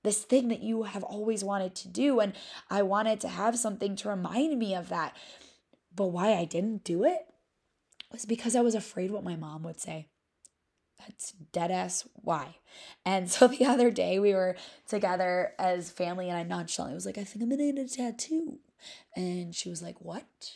this 0.06 0.22
thing 0.22 0.46
that 0.46 0.62
you 0.62 0.84
have 0.84 1.02
always 1.02 1.42
wanted 1.42 1.74
to 1.74 1.88
do. 1.88 2.20
And 2.20 2.32
I 2.70 2.82
wanted 2.82 3.18
to 3.22 3.28
have 3.28 3.58
something 3.58 3.96
to 3.96 4.08
remind 4.08 4.56
me 4.56 4.72
of 4.72 4.88
that. 4.88 5.16
But 5.92 6.06
why 6.06 6.34
I 6.34 6.44
didn't 6.44 6.84
do 6.84 7.02
it 7.02 7.26
was 8.12 8.24
because 8.24 8.54
I 8.54 8.60
was 8.60 8.76
afraid 8.76 9.10
what 9.10 9.24
my 9.24 9.34
mom 9.34 9.64
would 9.64 9.80
say. 9.80 10.06
That's 11.00 11.32
dead 11.50 11.72
ass 11.72 12.08
why. 12.14 12.58
And 13.04 13.28
so 13.32 13.48
the 13.48 13.66
other 13.66 13.90
day 13.90 14.20
we 14.20 14.32
were 14.32 14.54
together 14.88 15.54
as 15.58 15.90
family 15.90 16.28
and 16.28 16.38
I 16.38 16.44
nonchalantly 16.44 16.94
was 16.94 17.04
like, 17.04 17.18
I 17.18 17.24
think 17.24 17.42
I'm 17.42 17.50
gonna 17.50 17.72
get 17.72 17.84
a 17.84 17.88
tattoo. 17.88 18.60
And 19.16 19.56
she 19.56 19.68
was 19.68 19.82
like, 19.82 20.00
What? 20.00 20.52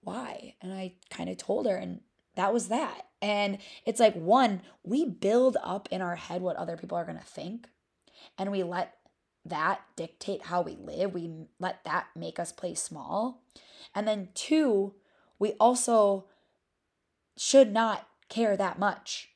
Why? 0.00 0.54
And 0.62 0.72
I 0.72 0.94
kind 1.10 1.28
of 1.28 1.36
told 1.36 1.66
her, 1.66 1.76
and 1.76 2.00
that 2.34 2.54
was 2.54 2.68
that. 2.68 3.08
And 3.20 3.58
it's 3.84 4.00
like, 4.00 4.14
one, 4.14 4.62
we 4.82 5.04
build 5.04 5.58
up 5.62 5.86
in 5.90 6.00
our 6.00 6.16
head 6.16 6.40
what 6.40 6.56
other 6.56 6.78
people 6.78 6.96
are 6.96 7.04
gonna 7.04 7.20
think 7.20 7.66
and 8.38 8.50
we 8.50 8.62
let 8.62 8.96
that 9.44 9.80
dictate 9.96 10.44
how 10.44 10.62
we 10.62 10.76
live. 10.76 11.14
We 11.14 11.30
let 11.58 11.84
that 11.84 12.08
make 12.14 12.38
us 12.38 12.52
play 12.52 12.74
small. 12.74 13.42
And 13.94 14.06
then, 14.06 14.28
two, 14.34 14.94
we 15.38 15.52
also 15.52 16.26
should 17.36 17.72
not 17.72 18.06
care 18.28 18.56
that 18.56 18.78
much 18.78 19.30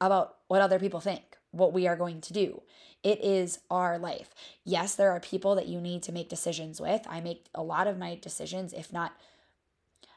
about 0.00 0.36
what 0.48 0.62
other 0.62 0.78
people 0.78 1.00
think, 1.00 1.36
what 1.50 1.72
we 1.72 1.86
are 1.86 1.96
going 1.96 2.20
to 2.22 2.32
do. 2.32 2.62
It 3.02 3.22
is 3.22 3.58
our 3.70 3.98
life. 3.98 4.30
Yes, 4.64 4.94
there 4.94 5.10
are 5.10 5.20
people 5.20 5.54
that 5.56 5.68
you 5.68 5.80
need 5.80 6.02
to 6.04 6.12
make 6.12 6.28
decisions 6.28 6.80
with. 6.80 7.02
I 7.08 7.20
make 7.20 7.46
a 7.54 7.62
lot 7.62 7.86
of 7.86 7.98
my 7.98 8.14
decisions, 8.14 8.72
if 8.72 8.92
not, 8.92 9.12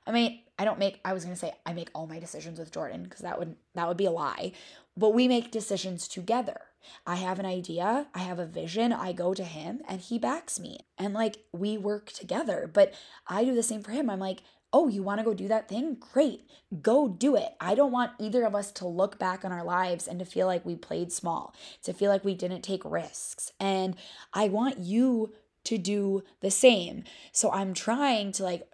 I 0.07 0.11
mean, 0.11 0.39
I 0.57 0.63
don't 0.63 0.79
make, 0.79 1.01
I 1.03 1.13
was 1.13 1.25
going 1.25 1.35
to 1.35 1.39
say 1.39 1.53
I 1.65 1.73
make 1.73 1.89
all 1.93 2.07
my 2.07 2.17
decisions 2.17 2.57
with 2.57 2.71
Jordan 2.71 3.03
because 3.03 3.19
that 3.21 3.37
would, 3.37 3.57
that 3.75 3.87
would 3.87 3.97
be 3.97 4.05
a 4.05 4.11
lie. 4.11 4.53
But 4.95 5.13
we 5.13 5.27
make 5.27 5.51
decisions 5.51 6.07
together. 6.07 6.61
I 7.05 7.15
have 7.15 7.39
an 7.39 7.45
idea, 7.45 8.07
I 8.13 8.19
have 8.19 8.39
a 8.39 8.45
vision, 8.45 8.91
I 8.93 9.13
go 9.13 9.33
to 9.33 9.43
him 9.43 9.81
and 9.87 10.01
he 10.01 10.19
backs 10.19 10.59
me. 10.59 10.79
And 10.97 11.13
like 11.13 11.37
we 11.51 11.77
work 11.77 12.11
together. 12.11 12.69
But 12.71 12.93
I 13.27 13.43
do 13.43 13.55
the 13.55 13.63
same 13.63 13.83
for 13.83 13.91
him. 13.91 14.09
I'm 14.09 14.19
like, 14.19 14.41
oh, 14.73 14.87
you 14.87 15.01
want 15.01 15.19
to 15.19 15.23
go 15.23 15.33
do 15.33 15.47
that 15.47 15.69
thing? 15.69 15.97
Great, 15.99 16.41
go 16.81 17.07
do 17.07 17.35
it. 17.35 17.55
I 17.59 17.73
don't 17.73 17.91
want 17.91 18.11
either 18.19 18.43
of 18.43 18.53
us 18.53 18.71
to 18.73 18.87
look 18.87 19.17
back 19.17 19.45
on 19.45 19.51
our 19.51 19.63
lives 19.63 20.07
and 20.07 20.19
to 20.19 20.25
feel 20.25 20.45
like 20.45 20.65
we 20.65 20.75
played 20.75 21.11
small, 21.11 21.55
to 21.83 21.93
feel 21.93 22.11
like 22.11 22.25
we 22.25 22.35
didn't 22.35 22.61
take 22.61 22.83
risks. 22.83 23.51
And 23.59 23.95
I 24.33 24.49
want 24.49 24.79
you 24.79 25.33
to 25.65 25.77
do 25.77 26.23
the 26.41 26.51
same. 26.51 27.03
So 27.31 27.51
I'm 27.51 27.73
trying 27.73 28.31
to 28.33 28.43
like 28.43 28.69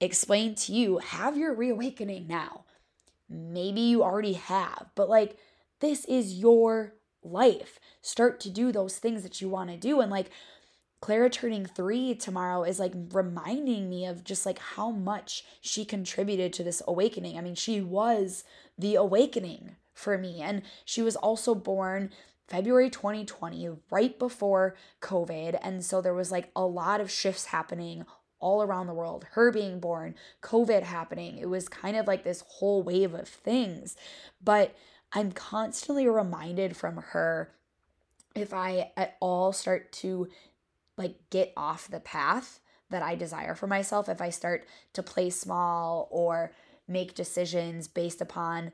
explain 0.00 0.54
to 0.54 0.72
you 0.72 0.98
have 0.98 1.36
your 1.36 1.54
reawakening 1.54 2.26
now. 2.26 2.64
Maybe 3.28 3.80
you 3.80 4.02
already 4.02 4.34
have, 4.34 4.90
but 4.94 5.08
like 5.08 5.36
this 5.80 6.04
is 6.04 6.34
your 6.34 6.94
life. 7.30 7.78
Start 8.02 8.40
to 8.40 8.50
do 8.50 8.72
those 8.72 8.98
things 8.98 9.22
that 9.22 9.40
you 9.40 9.48
want 9.48 9.70
to 9.70 9.76
do. 9.76 10.00
And 10.00 10.10
like 10.10 10.30
Clara 11.00 11.28
turning 11.28 11.66
three 11.66 12.14
tomorrow 12.14 12.62
is 12.62 12.78
like 12.78 12.92
reminding 13.12 13.88
me 13.90 14.06
of 14.06 14.24
just 14.24 14.46
like 14.46 14.58
how 14.58 14.90
much 14.90 15.44
she 15.60 15.84
contributed 15.84 16.52
to 16.54 16.64
this 16.64 16.82
awakening. 16.86 17.36
I 17.36 17.42
mean, 17.42 17.54
she 17.54 17.80
was 17.80 18.44
the 18.78 18.94
awakening 18.94 19.76
for 19.92 20.16
me. 20.18 20.40
And 20.40 20.62
she 20.84 21.02
was 21.02 21.16
also 21.16 21.54
born 21.54 22.10
February 22.48 22.90
2020, 22.90 23.70
right 23.90 24.18
before 24.18 24.76
COVID. 25.00 25.58
And 25.62 25.84
so 25.84 26.00
there 26.00 26.14
was 26.14 26.30
like 26.30 26.50
a 26.54 26.64
lot 26.64 27.00
of 27.00 27.10
shifts 27.10 27.46
happening 27.46 28.06
all 28.38 28.62
around 28.62 28.86
the 28.86 28.94
world. 28.94 29.26
Her 29.32 29.50
being 29.50 29.80
born, 29.80 30.14
COVID 30.42 30.82
happening. 30.82 31.38
It 31.38 31.48
was 31.48 31.68
kind 31.68 31.96
of 31.96 32.06
like 32.06 32.22
this 32.22 32.44
whole 32.46 32.82
wave 32.82 33.14
of 33.14 33.28
things. 33.28 33.96
But 34.42 34.74
I'm 35.16 35.32
constantly 35.32 36.06
reminded 36.06 36.76
from 36.76 36.98
her 36.98 37.50
if 38.34 38.52
I 38.52 38.92
at 38.98 39.16
all 39.18 39.50
start 39.54 39.90
to 39.92 40.28
like 40.98 41.14
get 41.30 41.54
off 41.56 41.88
the 41.88 42.00
path 42.00 42.60
that 42.90 43.02
I 43.02 43.14
desire 43.14 43.54
for 43.54 43.66
myself, 43.66 44.10
if 44.10 44.20
I 44.20 44.28
start 44.28 44.66
to 44.92 45.02
play 45.02 45.30
small 45.30 46.06
or 46.10 46.52
make 46.86 47.14
decisions 47.14 47.88
based 47.88 48.20
upon 48.20 48.72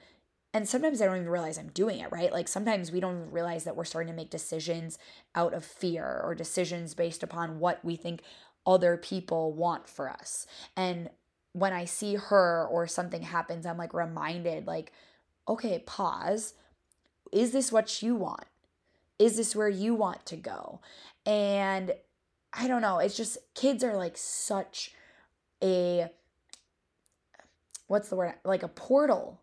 and 0.52 0.68
sometimes 0.68 1.00
I 1.00 1.06
don't 1.06 1.16
even 1.16 1.28
realize 1.28 1.58
I'm 1.58 1.68
doing 1.68 2.00
it, 2.00 2.10
right? 2.10 2.32
Like 2.32 2.48
sometimes 2.48 2.90
we 2.90 2.98
don't 2.98 3.30
realize 3.30 3.62
that 3.62 3.76
we're 3.76 3.84
starting 3.84 4.12
to 4.12 4.16
make 4.16 4.28
decisions 4.28 4.98
out 5.36 5.54
of 5.54 5.64
fear 5.64 6.20
or 6.24 6.34
decisions 6.34 6.92
based 6.92 7.22
upon 7.22 7.60
what 7.60 7.82
we 7.84 7.94
think 7.94 8.20
other 8.66 8.96
people 8.96 9.52
want 9.52 9.88
for 9.88 10.10
us. 10.10 10.46
And 10.76 11.08
when 11.52 11.72
I 11.72 11.84
see 11.84 12.16
her 12.16 12.66
or 12.66 12.88
something 12.88 13.22
happens, 13.22 13.64
I'm 13.64 13.78
like 13.78 13.94
reminded, 13.94 14.66
like, 14.66 14.92
okay, 15.48 15.82
pause. 15.86 16.54
Is 17.32 17.52
this 17.52 17.72
what 17.72 18.02
you 18.02 18.14
want? 18.14 18.44
Is 19.18 19.36
this 19.36 19.56
where 19.56 19.68
you 19.68 19.94
want 19.94 20.26
to 20.26 20.36
go? 20.36 20.80
And 21.24 21.92
I 22.52 22.68
don't 22.68 22.82
know. 22.82 22.98
It's 22.98 23.16
just 23.16 23.38
kids 23.54 23.82
are 23.82 23.96
like 23.96 24.16
such 24.16 24.92
a 25.62 26.10
what's 27.86 28.08
the 28.08 28.16
word? 28.16 28.34
Like 28.44 28.62
a 28.62 28.68
portal 28.68 29.40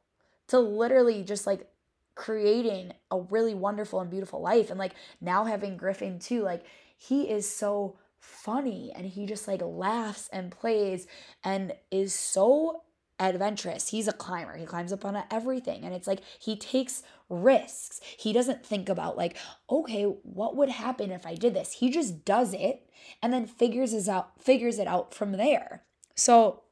to 0.48 0.60
literally 0.60 1.24
just 1.24 1.46
like 1.46 1.68
creating 2.16 2.94
a 3.12 3.20
really 3.20 3.54
wonderful 3.54 4.02
and 4.02 4.10
beautiful 4.10 4.42
life. 4.42 4.70
And 4.70 4.80
like 4.80 4.94
now 5.22 5.46
having 5.46 5.78
Griffin 5.78 6.20
too, 6.20 6.42
like 6.42 6.64
he 6.98 7.30
is 7.30 7.50
so 7.50 7.98
funny 8.20 8.92
and 8.94 9.06
he 9.06 9.26
just 9.26 9.48
like 9.48 9.62
laughs 9.64 10.30
and 10.34 10.52
plays 10.52 11.08
and 11.44 11.74
is 11.92 12.14
so 12.14 12.84
adventurous. 13.20 13.90
He's 13.90 14.08
a 14.08 14.14
climber. 14.14 14.58
He 14.58 14.66
climbs 14.66 14.94
up 14.94 15.06
on 15.06 15.22
everything. 15.30 15.84
And 15.84 15.94
it's 15.94 16.08
like 16.08 16.22
he 16.40 16.56
takes 16.56 17.04
risks. 17.30 18.00
He 18.18 18.34
doesn't 18.34 18.66
think 18.66 18.90
about, 18.90 19.18
like, 19.18 19.38
okay, 19.70 20.04
what 20.04 20.56
would 20.56 20.70
happen 20.70 21.12
if 21.12 21.26
I 21.26 21.36
did 21.36 21.54
this? 21.54 21.74
He 21.74 21.90
just 21.90 22.26
does 22.26 22.54
it 22.54 22.90
and 23.22 23.34
then 23.34 23.46
figures 23.46 23.94
it 23.94 24.08
out, 24.08 24.42
figures 24.42 24.80
it 24.80 24.88
out 24.88 25.14
from 25.14 25.34
there. 25.34 25.84
So 26.16 26.64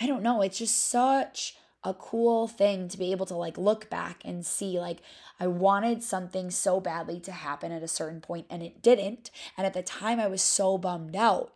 I 0.00 0.06
don't 0.06 0.22
know. 0.22 0.42
It's 0.42 0.58
just 0.58 0.88
such 0.88 1.56
a 1.84 1.94
cool 1.94 2.48
thing 2.48 2.88
to 2.88 2.98
be 2.98 3.12
able 3.12 3.26
to 3.26 3.36
like 3.36 3.56
look 3.56 3.88
back 3.88 4.20
and 4.24 4.44
see 4.44 4.80
like 4.80 4.98
I 5.38 5.46
wanted 5.46 6.02
something 6.02 6.50
so 6.50 6.80
badly 6.80 7.20
to 7.20 7.32
happen 7.32 7.70
at 7.70 7.84
a 7.84 7.88
certain 7.88 8.20
point 8.20 8.46
and 8.50 8.62
it 8.62 8.82
didn't 8.82 9.30
and 9.56 9.64
at 9.64 9.74
the 9.74 9.82
time 9.82 10.18
I 10.18 10.26
was 10.26 10.42
so 10.42 10.76
bummed 10.76 11.14
out 11.14 11.52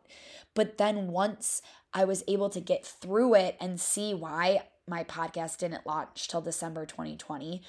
but 0.54 0.78
then 0.78 1.08
once 1.08 1.60
I 1.94 2.04
was 2.04 2.24
able 2.26 2.48
to 2.50 2.60
get 2.60 2.86
through 2.86 3.34
it 3.34 3.56
and 3.60 3.80
see 3.80 4.14
why 4.14 4.62
my 4.88 5.04
podcast 5.04 5.58
didn't 5.58 5.86
launch 5.86 6.28
till 6.28 6.40
December 6.40 6.86
2020. 6.86 7.62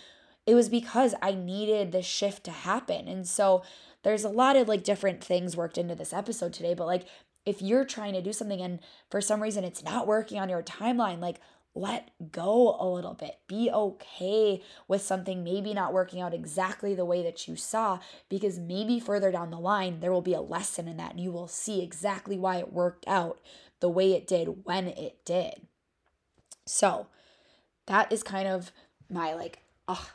It 0.45 0.55
was 0.55 0.69
because 0.69 1.15
I 1.21 1.33
needed 1.33 1.91
this 1.91 2.05
shift 2.05 2.43
to 2.45 2.51
happen. 2.51 3.07
And 3.07 3.27
so 3.27 3.63
there's 4.03 4.23
a 4.23 4.29
lot 4.29 4.55
of 4.55 4.67
like 4.67 4.83
different 4.83 5.23
things 5.23 5.55
worked 5.55 5.77
into 5.77 5.95
this 5.95 6.13
episode 6.13 6.53
today, 6.53 6.73
but 6.73 6.87
like 6.87 7.05
if 7.45 7.61
you're 7.61 7.85
trying 7.85 8.13
to 8.13 8.21
do 8.21 8.33
something 8.33 8.61
and 8.61 8.79
for 9.09 9.21
some 9.21 9.41
reason 9.41 9.63
it's 9.63 9.83
not 9.83 10.07
working 10.07 10.39
on 10.39 10.49
your 10.49 10.63
timeline, 10.63 11.19
like 11.19 11.39
let 11.75 12.11
go 12.31 12.77
a 12.79 12.87
little 12.87 13.15
bit. 13.15 13.39
Be 13.47 13.69
okay 13.71 14.61
with 14.87 15.01
something 15.01 15.43
maybe 15.43 15.73
not 15.73 15.93
working 15.93 16.21
out 16.21 16.33
exactly 16.33 16.93
the 16.93 17.05
way 17.05 17.23
that 17.23 17.47
you 17.47 17.55
saw, 17.55 17.99
because 18.29 18.59
maybe 18.59 18.99
further 18.99 19.31
down 19.31 19.49
the 19.49 19.59
line, 19.59 19.99
there 19.99 20.11
will 20.11 20.21
be 20.21 20.35
a 20.35 20.41
lesson 20.41 20.87
in 20.87 20.97
that 20.97 21.11
and 21.11 21.19
you 21.19 21.31
will 21.31 21.47
see 21.47 21.81
exactly 21.81 22.37
why 22.37 22.57
it 22.57 22.71
worked 22.71 23.07
out 23.07 23.39
the 23.83 23.89
way 23.89 24.13
it 24.13 24.25
did 24.25 24.63
when 24.63 24.87
it 24.87 25.25
did. 25.25 25.67
So 26.65 27.07
that 27.87 28.13
is 28.13 28.23
kind 28.23 28.47
of 28.47 28.71
my 29.09 29.33
like, 29.33 29.59
oh, 29.89 30.09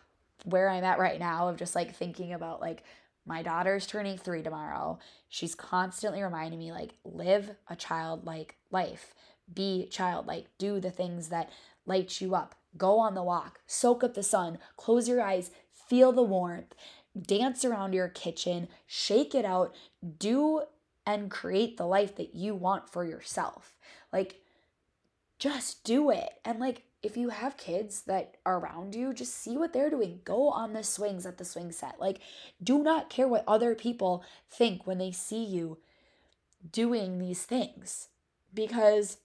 where 0.47 0.71
I'm 0.71 0.85
at 0.85 0.99
right 0.99 1.21
now 1.21 1.49
of 1.49 1.59
just 1.59 1.75
like 1.75 1.95
thinking 1.95 2.33
about 2.33 2.63
like 2.63 2.83
my 3.27 3.43
daughter's 3.43 3.87
turning 3.87 4.17
three 4.17 4.43
tomorrow. 4.43 4.99
She's 5.29 5.55
constantly 5.55 6.23
reminding 6.23 6.59
me 6.59 6.73
like 6.73 6.95
live 7.05 7.57
a 7.69 7.77
childlike 7.77 8.57
life, 8.71 9.15
be 9.53 9.87
childlike, 9.91 10.47
do 10.57 10.81
the 10.81 10.91
things 10.91 11.29
that 11.29 11.51
light 11.85 12.23
you 12.23 12.35
up, 12.35 12.55
go 12.79 12.99
on 12.99 13.13
the 13.13 13.23
walk, 13.23 13.61
soak 13.67 14.03
up 14.03 14.15
the 14.15 14.23
sun, 14.23 14.57
close 14.79 15.11
your 15.11 15.21
eyes, 15.21 15.51
feel 15.75 16.11
the 16.11 16.23
warmth, 16.23 16.75
dance 17.21 17.67
around 17.67 17.93
your 17.93 18.09
kitchen, 18.09 18.69
shake 18.87 19.35
it 19.35 19.45
out, 19.45 19.75
do 20.19 20.63
and 21.09 21.31
create 21.31 21.79
the 21.79 21.87
life 21.87 22.15
that 22.17 22.35
you 22.35 22.55
want 22.55 22.91
for 22.91 23.03
yourself. 23.03 23.73
Like, 24.13 24.43
just 25.39 25.83
do 25.83 26.11
it. 26.11 26.35
And 26.45 26.61
like, 26.61 26.83
if 27.03 27.17
you 27.17 27.31
have 27.31 27.57
kids 27.57 28.03
that 28.03 28.37
are 28.45 28.59
around 28.59 28.95
you, 28.95 29.15
just 29.15 29.35
see 29.35 29.57
what 29.57 29.73
they're 29.73 29.89
doing. 29.89 30.21
Go 30.25 30.51
on 30.51 30.75
the 30.75 30.85
swings 30.85 31.25
at 31.25 31.39
the 31.39 31.47
swing 31.47 31.73
set. 31.73 31.99
Like, 31.99 32.21
do 32.63 32.83
not 32.83 33.09
care 33.09 33.27
what 33.27 33.45
other 33.49 33.75
people 33.75 34.23
think 34.51 34.87
when 34.87 34.99
they 34.99 35.11
see 35.11 35.43
you 35.43 35.79
doing 36.71 37.19
these 37.19 37.45
things 37.45 38.09
because 38.53 39.17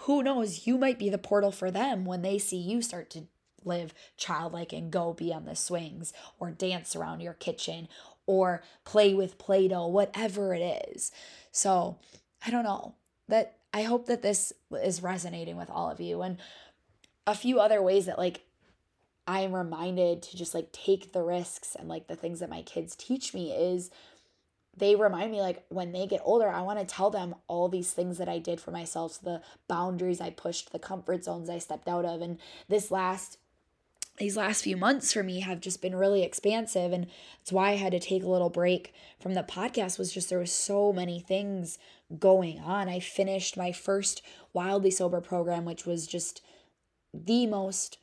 who 0.00 0.22
knows, 0.22 0.64
you 0.64 0.78
might 0.78 0.98
be 0.98 1.10
the 1.10 1.18
portal 1.18 1.50
for 1.50 1.72
them 1.72 2.04
when 2.04 2.22
they 2.22 2.38
see 2.38 2.58
you 2.58 2.82
start 2.82 3.10
to 3.10 3.24
live 3.64 3.94
childlike 4.16 4.72
and 4.72 4.92
go 4.92 5.12
be 5.12 5.32
on 5.32 5.44
the 5.44 5.56
swings 5.56 6.12
or 6.38 6.52
dance 6.52 6.94
around 6.94 7.20
your 7.20 7.32
kitchen 7.32 7.88
or 8.26 8.62
play 8.84 9.14
with 9.14 9.38
Play 9.38 9.68
Doh, 9.68 9.86
whatever 9.86 10.54
it 10.54 10.88
is. 10.88 11.12
So 11.52 11.98
I 12.46 12.50
don't 12.50 12.64
know. 12.64 12.94
That 13.28 13.56
I 13.72 13.82
hope 13.82 14.06
that 14.06 14.22
this 14.22 14.52
is 14.82 15.02
resonating 15.02 15.56
with 15.56 15.70
all 15.70 15.90
of 15.90 16.00
you. 16.00 16.22
And 16.22 16.38
a 17.26 17.34
few 17.34 17.60
other 17.60 17.82
ways 17.82 18.06
that 18.06 18.18
like 18.18 18.42
I 19.26 19.40
am 19.40 19.54
reminded 19.54 20.22
to 20.22 20.36
just 20.36 20.54
like 20.54 20.72
take 20.72 21.12
the 21.12 21.22
risks 21.22 21.74
and 21.74 21.88
like 21.88 22.06
the 22.06 22.16
things 22.16 22.40
that 22.40 22.50
my 22.50 22.62
kids 22.62 22.94
teach 22.94 23.32
me 23.32 23.52
is 23.52 23.90
they 24.76 24.94
remind 24.94 25.30
me 25.30 25.40
like 25.40 25.64
when 25.68 25.92
they 25.92 26.06
get 26.06 26.20
older 26.24 26.48
i 26.48 26.60
want 26.60 26.78
to 26.78 26.84
tell 26.84 27.10
them 27.10 27.34
all 27.46 27.68
these 27.68 27.92
things 27.92 28.18
that 28.18 28.28
i 28.28 28.38
did 28.38 28.60
for 28.60 28.70
myself 28.70 29.12
so 29.12 29.20
the 29.22 29.42
boundaries 29.68 30.20
i 30.20 30.30
pushed 30.30 30.72
the 30.72 30.78
comfort 30.78 31.24
zones 31.24 31.48
i 31.48 31.58
stepped 31.58 31.88
out 31.88 32.04
of 32.04 32.20
and 32.20 32.38
this 32.68 32.90
last 32.90 33.38
these 34.18 34.36
last 34.36 34.62
few 34.62 34.76
months 34.76 35.12
for 35.12 35.22
me 35.22 35.40
have 35.40 35.60
just 35.60 35.82
been 35.82 35.96
really 35.96 36.22
expansive 36.22 36.92
and 36.92 37.06
that's 37.40 37.52
why 37.52 37.70
i 37.70 37.76
had 37.76 37.92
to 37.92 37.98
take 37.98 38.22
a 38.22 38.28
little 38.28 38.50
break 38.50 38.94
from 39.20 39.34
the 39.34 39.42
podcast 39.42 39.98
was 39.98 40.12
just 40.12 40.30
there 40.30 40.38
was 40.38 40.52
so 40.52 40.92
many 40.92 41.18
things 41.18 41.78
going 42.18 42.60
on. 42.60 42.88
I 42.88 43.00
finished 43.00 43.56
my 43.56 43.72
first 43.72 44.22
wildly 44.52 44.90
sober 44.90 45.20
program 45.20 45.64
which 45.64 45.86
was 45.86 46.06
just 46.06 46.42
the 47.12 47.46
most 47.46 47.98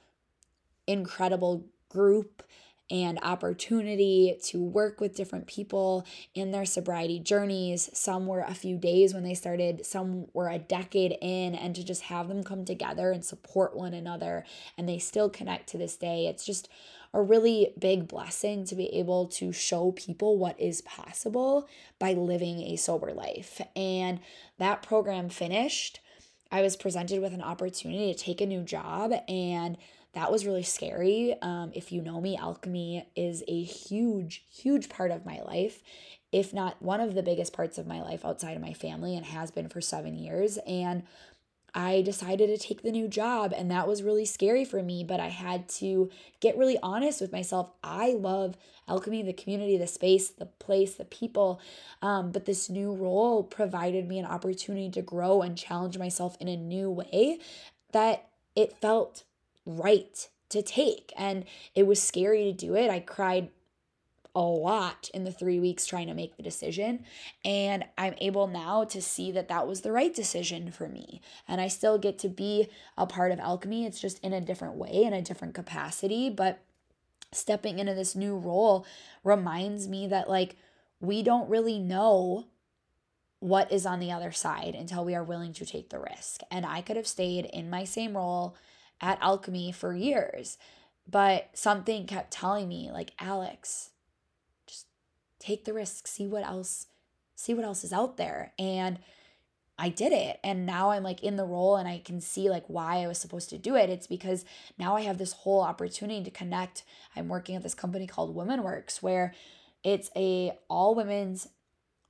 incredible 0.87 1.65
group 1.89 2.43
and 2.91 3.17
opportunity 3.23 4.37
to 4.43 4.61
work 4.61 4.99
with 4.99 5.15
different 5.15 5.47
people 5.47 6.05
in 6.35 6.51
their 6.51 6.65
sobriety 6.65 7.19
journeys. 7.19 7.89
Some 7.93 8.27
were 8.27 8.41
a 8.41 8.53
few 8.53 8.77
days 8.77 9.13
when 9.13 9.23
they 9.23 9.33
started, 9.33 9.85
some 9.85 10.27
were 10.33 10.49
a 10.49 10.59
decade 10.59 11.17
in, 11.21 11.55
and 11.55 11.73
to 11.75 11.83
just 11.83 12.03
have 12.03 12.27
them 12.27 12.43
come 12.43 12.65
together 12.65 13.11
and 13.11 13.23
support 13.23 13.75
one 13.75 13.93
another. 13.93 14.45
And 14.77 14.87
they 14.87 14.99
still 14.99 15.29
connect 15.29 15.69
to 15.69 15.77
this 15.77 15.95
day. 15.95 16.27
It's 16.27 16.45
just 16.45 16.67
a 17.13 17.21
really 17.21 17.73
big 17.79 18.07
blessing 18.07 18.65
to 18.65 18.75
be 18.75 18.87
able 18.95 19.27
to 19.27 19.51
show 19.51 19.91
people 19.91 20.37
what 20.37 20.59
is 20.59 20.81
possible 20.81 21.67
by 21.99 22.13
living 22.13 22.61
a 22.61 22.75
sober 22.75 23.13
life. 23.13 23.61
And 23.75 24.19
that 24.59 24.81
program 24.81 25.29
finished. 25.29 25.99
I 26.51 26.61
was 26.61 26.75
presented 26.75 27.21
with 27.21 27.33
an 27.33 27.41
opportunity 27.41 28.13
to 28.13 28.19
take 28.19 28.41
a 28.41 28.45
new 28.45 28.61
job 28.61 29.13
and 29.29 29.77
that 30.13 30.31
was 30.31 30.45
really 30.45 30.63
scary. 30.63 31.35
Um, 31.41 31.71
if 31.73 31.91
you 31.91 32.01
know 32.01 32.19
me, 32.19 32.35
alchemy 32.35 33.07
is 33.15 33.43
a 33.47 33.63
huge, 33.63 34.43
huge 34.49 34.89
part 34.89 35.11
of 35.11 35.25
my 35.25 35.41
life, 35.41 35.81
if 36.31 36.53
not 36.53 36.81
one 36.81 36.99
of 36.99 37.13
the 37.13 37.23
biggest 37.23 37.53
parts 37.53 37.77
of 37.77 37.87
my 37.87 38.01
life 38.01 38.25
outside 38.25 38.55
of 38.55 38.61
my 38.61 38.73
family, 38.73 39.15
and 39.15 39.25
has 39.25 39.51
been 39.51 39.69
for 39.69 39.81
seven 39.81 40.15
years. 40.15 40.57
And 40.67 41.03
I 41.73 42.01
decided 42.01 42.47
to 42.47 42.57
take 42.57 42.81
the 42.81 42.91
new 42.91 43.07
job, 43.07 43.53
and 43.55 43.71
that 43.71 43.87
was 43.87 44.03
really 44.03 44.25
scary 44.25 44.65
for 44.65 44.83
me. 44.83 45.05
But 45.05 45.21
I 45.21 45.29
had 45.29 45.69
to 45.69 46.09
get 46.41 46.57
really 46.57 46.77
honest 46.83 47.21
with 47.21 47.31
myself. 47.31 47.71
I 47.81 48.11
love 48.11 48.57
alchemy, 48.89 49.23
the 49.23 49.31
community, 49.31 49.77
the 49.77 49.87
space, 49.87 50.29
the 50.29 50.47
place, 50.47 50.95
the 50.95 51.05
people. 51.05 51.61
Um, 52.01 52.31
but 52.31 52.45
this 52.45 52.69
new 52.69 52.93
role 52.93 53.43
provided 53.43 54.09
me 54.09 54.19
an 54.19 54.25
opportunity 54.25 54.89
to 54.91 55.01
grow 55.01 55.41
and 55.41 55.57
challenge 55.57 55.97
myself 55.97 56.35
in 56.41 56.49
a 56.49 56.57
new 56.57 56.91
way 56.91 57.39
that 57.93 58.27
it 58.53 58.75
felt 58.75 59.23
right 59.65 60.29
to 60.49 60.61
take. 60.61 61.13
And 61.17 61.45
it 61.75 61.87
was 61.87 62.01
scary 62.01 62.43
to 62.45 62.53
do 62.53 62.75
it. 62.75 62.89
I 62.89 62.99
cried 62.99 63.49
a 64.33 64.41
lot 64.41 65.09
in 65.13 65.25
the 65.25 65.31
three 65.31 65.59
weeks 65.59 65.85
trying 65.85 66.07
to 66.07 66.13
make 66.13 66.37
the 66.37 66.43
decision. 66.43 67.03
And 67.43 67.83
I'm 67.97 68.15
able 68.19 68.47
now 68.47 68.85
to 68.85 69.01
see 69.01 69.31
that 69.31 69.49
that 69.49 69.67
was 69.67 69.81
the 69.81 69.91
right 69.91 70.13
decision 70.13 70.71
for 70.71 70.87
me. 70.87 71.21
And 71.47 71.59
I 71.59 71.67
still 71.67 71.97
get 71.97 72.17
to 72.19 72.29
be 72.29 72.69
a 72.97 73.05
part 73.05 73.31
of 73.31 73.39
alchemy. 73.39 73.85
It's 73.85 73.99
just 73.99 74.19
in 74.19 74.31
a 74.33 74.41
different 74.41 74.75
way, 74.75 75.03
in 75.03 75.13
a 75.13 75.21
different 75.21 75.53
capacity. 75.53 76.29
But 76.29 76.59
stepping 77.33 77.79
into 77.79 77.93
this 77.93 78.15
new 78.15 78.37
role 78.37 78.85
reminds 79.23 79.87
me 79.87 80.07
that, 80.07 80.29
like, 80.29 80.55
we 81.01 81.23
don't 81.23 81.49
really 81.49 81.79
know 81.79 82.45
what 83.39 83.71
is 83.71 83.85
on 83.85 83.99
the 83.99 84.11
other 84.11 84.31
side 84.31 84.75
until 84.75 85.03
we 85.03 85.15
are 85.15 85.23
willing 85.23 85.51
to 85.51 85.65
take 85.65 85.89
the 85.89 85.99
risk. 85.99 86.41
And 86.51 86.65
I 86.65 86.81
could 86.81 86.95
have 86.95 87.07
stayed 87.07 87.45
in 87.45 87.69
my 87.69 87.83
same 87.83 88.15
role 88.15 88.55
at 89.01 89.21
Alchemy 89.21 89.71
for 89.71 89.93
years. 89.93 90.57
But 91.09 91.49
something 91.53 92.05
kept 92.05 92.31
telling 92.31 92.69
me, 92.69 92.89
like, 92.91 93.11
Alex, 93.19 93.89
just 94.67 94.85
take 95.39 95.65
the 95.65 95.73
risk, 95.73 96.07
see 96.07 96.27
what 96.27 96.45
else, 96.45 96.87
see 97.35 97.53
what 97.53 97.65
else 97.65 97.83
is 97.83 97.91
out 97.91 98.17
there. 98.17 98.53
And 98.57 98.99
I 99.81 99.89
did 99.89 100.13
it. 100.13 100.39
And 100.43 100.67
now 100.67 100.91
I'm 100.91 101.01
like 101.01 101.23
in 101.23 101.37
the 101.37 101.43
role 101.43 101.75
and 101.75 101.87
I 101.87 101.97
can 102.05 102.21
see 102.21 102.51
like 102.51 102.65
why 102.67 102.97
I 102.97 103.07
was 103.07 103.17
supposed 103.17 103.49
to 103.49 103.57
do 103.57 103.75
it. 103.75 103.89
It's 103.89 104.05
because 104.05 104.45
now 104.77 104.95
I 104.95 105.01
have 105.01 105.17
this 105.17 105.33
whole 105.33 105.61
opportunity 105.61 106.23
to 106.23 106.29
connect. 106.29 106.83
I'm 107.15 107.27
working 107.27 107.55
at 107.55 107.63
this 107.63 107.73
company 107.73 108.05
called 108.05 108.35
Women 108.35 108.61
Works 108.61 109.01
where 109.01 109.33
it's 109.83 110.11
a 110.15 110.55
all 110.69 110.93
women's 110.93 111.47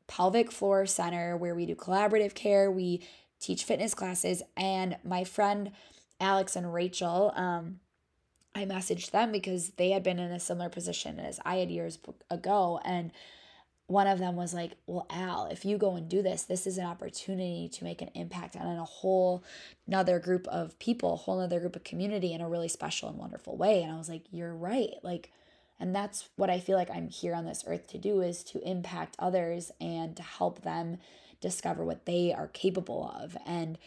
pelvic 0.08 0.52
floor 0.52 0.86
center 0.86 1.38
where 1.38 1.56
we 1.56 1.66
do 1.66 1.74
collaborative 1.74 2.34
care, 2.34 2.70
we 2.70 3.08
teach 3.40 3.64
fitness 3.64 3.94
classes 3.94 4.44
and 4.58 4.98
my 5.06 5.24
friend 5.24 5.72
Alex 6.22 6.56
and 6.56 6.74
Rachel, 6.74 7.34
um, 7.36 7.80
I 8.54 8.66
messaged 8.66 9.12
them 9.12 9.32
because 9.32 9.72
they 9.72 9.90
had 9.92 10.04
been 10.04 10.20
in 10.20 10.32
a 10.32 10.40
similar 10.40 10.70
position 10.70 11.20
as 11.20 11.40
I 11.44 11.58
had 11.58 11.72
years 11.72 11.98
ago. 12.30 12.80
And 12.86 13.12
one 13.88 14.08
of 14.08 14.20
them 14.20 14.36
was 14.36 14.54
like, 14.54 14.74
Well, 14.88 15.08
Al, 15.10 15.48
if 15.48 15.66
you 15.66 15.78
go 15.78 15.96
and 15.96 16.08
do 16.08 16.22
this, 16.22 16.44
this 16.44 16.68
is 16.68 16.78
an 16.78 16.86
opportunity 16.86 17.70
to 17.74 17.84
make 17.84 18.02
an 18.02 18.10
impact 18.14 18.56
on 18.56 18.78
a 18.78 18.86
whole 18.86 19.44
another 19.88 20.20
group 20.20 20.48
of 20.48 20.78
people, 20.80 21.14
a 21.14 21.18
whole 21.18 21.40
other 21.40 21.60
group 21.60 21.76
of 21.76 21.84
community 21.84 22.34
in 22.34 22.42
a 22.42 22.50
really 22.50 22.70
special 22.70 23.10
and 23.10 23.18
wonderful 23.18 23.58
way. 23.58 23.82
And 23.84 23.92
I 23.92 23.98
was 23.98 24.10
like, 24.10 24.24
You're 24.32 24.54
right. 24.54 24.92
Like, 25.04 25.32
and 25.80 25.96
that's 25.96 26.30
what 26.36 26.50
I 26.50 26.60
feel 26.60 26.78
like 26.78 26.92
I'm 26.92 27.10
here 27.10 27.34
on 27.34 27.46
this 27.46 27.64
earth 27.66 27.88
to 27.88 27.98
do 27.98 28.22
is 28.22 28.44
to 28.46 28.62
impact 28.70 29.16
others 29.18 29.72
and 29.82 30.16
to 30.16 30.24
help 30.24 30.62
them 30.62 31.00
discover 31.42 31.84
what 31.84 32.06
they 32.06 32.32
are 32.32 32.48
capable 32.48 33.12
of. 33.20 33.36
And 33.48 33.78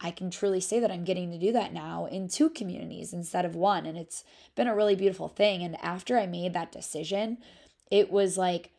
I 0.00 0.10
can 0.10 0.30
truly 0.30 0.60
say 0.60 0.80
that 0.80 0.90
I'm 0.90 1.04
getting 1.04 1.30
to 1.30 1.38
do 1.38 1.52
that 1.52 1.72
now 1.72 2.06
in 2.06 2.28
two 2.28 2.50
communities 2.50 3.12
instead 3.12 3.44
of 3.44 3.54
one. 3.54 3.86
And 3.86 3.96
it's 3.96 4.24
been 4.54 4.66
a 4.66 4.74
really 4.74 4.96
beautiful 4.96 5.28
thing. 5.28 5.62
And 5.62 5.82
after 5.82 6.18
I 6.18 6.26
made 6.26 6.52
that 6.52 6.72
decision, 6.72 7.38
it 7.90 8.10
was 8.10 8.36
like 8.36 8.70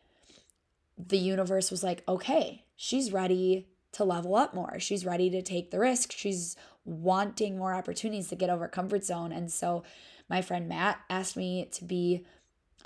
the 0.98 1.18
universe 1.18 1.70
was 1.70 1.82
like, 1.82 2.02
okay, 2.06 2.64
she's 2.76 3.12
ready 3.12 3.66
to 3.92 4.04
level 4.04 4.36
up 4.36 4.54
more. 4.54 4.78
She's 4.78 5.06
ready 5.06 5.30
to 5.30 5.42
take 5.42 5.70
the 5.70 5.78
risk. 5.78 6.12
She's 6.12 6.56
wanting 6.84 7.58
more 7.58 7.74
opportunities 7.74 8.28
to 8.28 8.36
get 8.36 8.50
over 8.50 8.68
comfort 8.68 9.04
zone. 9.04 9.32
And 9.32 9.50
so 9.50 9.84
my 10.28 10.42
friend 10.42 10.68
Matt 10.68 11.00
asked 11.08 11.36
me 11.36 11.68
to 11.72 11.84
be 11.84 12.24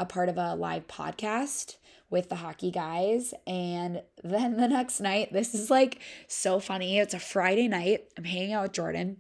a 0.01 0.07
part 0.07 0.31
of 0.31 0.39
a 0.39 0.55
live 0.55 0.89
podcast 0.89 1.77
with 2.09 2.31
the 2.31 2.37
hockey 2.37 2.71
guys. 2.71 3.35
And 3.47 4.03
then 4.25 4.57
the 4.57 4.67
next 4.67 4.99
night, 4.99 5.31
this 5.31 5.55
is 5.55 5.71
like 5.71 6.01
so 6.27 6.59
funny. 6.59 6.99
It's 6.99 7.13
a 7.13 7.21
Friday 7.21 7.69
night. 7.69 8.07
I'm 8.17 8.25
hanging 8.25 8.55
out 8.55 8.63
with 8.63 8.73
Jordan. 8.73 9.19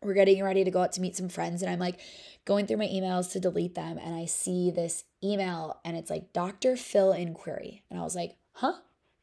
We're 0.00 0.14
getting 0.14 0.42
ready 0.44 0.62
to 0.62 0.70
go 0.70 0.82
out 0.82 0.92
to 0.92 1.00
meet 1.00 1.16
some 1.16 1.28
friends. 1.28 1.62
And 1.62 1.70
I'm 1.70 1.80
like 1.80 1.98
going 2.44 2.66
through 2.66 2.76
my 2.76 2.86
emails 2.86 3.32
to 3.32 3.40
delete 3.40 3.74
them. 3.74 3.98
And 3.98 4.14
I 4.14 4.26
see 4.26 4.70
this 4.70 5.02
email 5.22 5.80
and 5.84 5.96
it's 5.96 6.10
like 6.10 6.32
Dr. 6.32 6.76
Phil 6.76 7.12
inquiry. 7.12 7.82
And 7.90 7.98
I 7.98 8.04
was 8.04 8.14
like, 8.14 8.36
huh? 8.52 8.74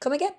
Come 0.02 0.12
again? 0.12 0.34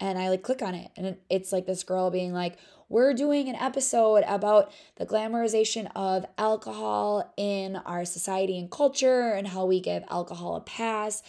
And 0.00 0.18
I 0.18 0.28
like 0.28 0.42
click 0.42 0.62
on 0.62 0.74
it. 0.74 0.90
And 0.96 1.16
it's 1.30 1.52
like 1.52 1.66
this 1.66 1.84
girl 1.84 2.10
being 2.10 2.32
like, 2.32 2.58
we're 2.88 3.14
doing 3.14 3.48
an 3.48 3.54
episode 3.54 4.24
about 4.26 4.72
the 4.96 5.06
glamorization 5.06 5.90
of 5.96 6.26
alcohol 6.36 7.32
in 7.36 7.76
our 7.76 8.04
society 8.04 8.58
and 8.58 8.70
culture 8.70 9.32
and 9.32 9.48
how 9.48 9.64
we 9.64 9.80
give 9.80 10.04
alcohol 10.10 10.56
a 10.56 10.60
pass 10.60 11.22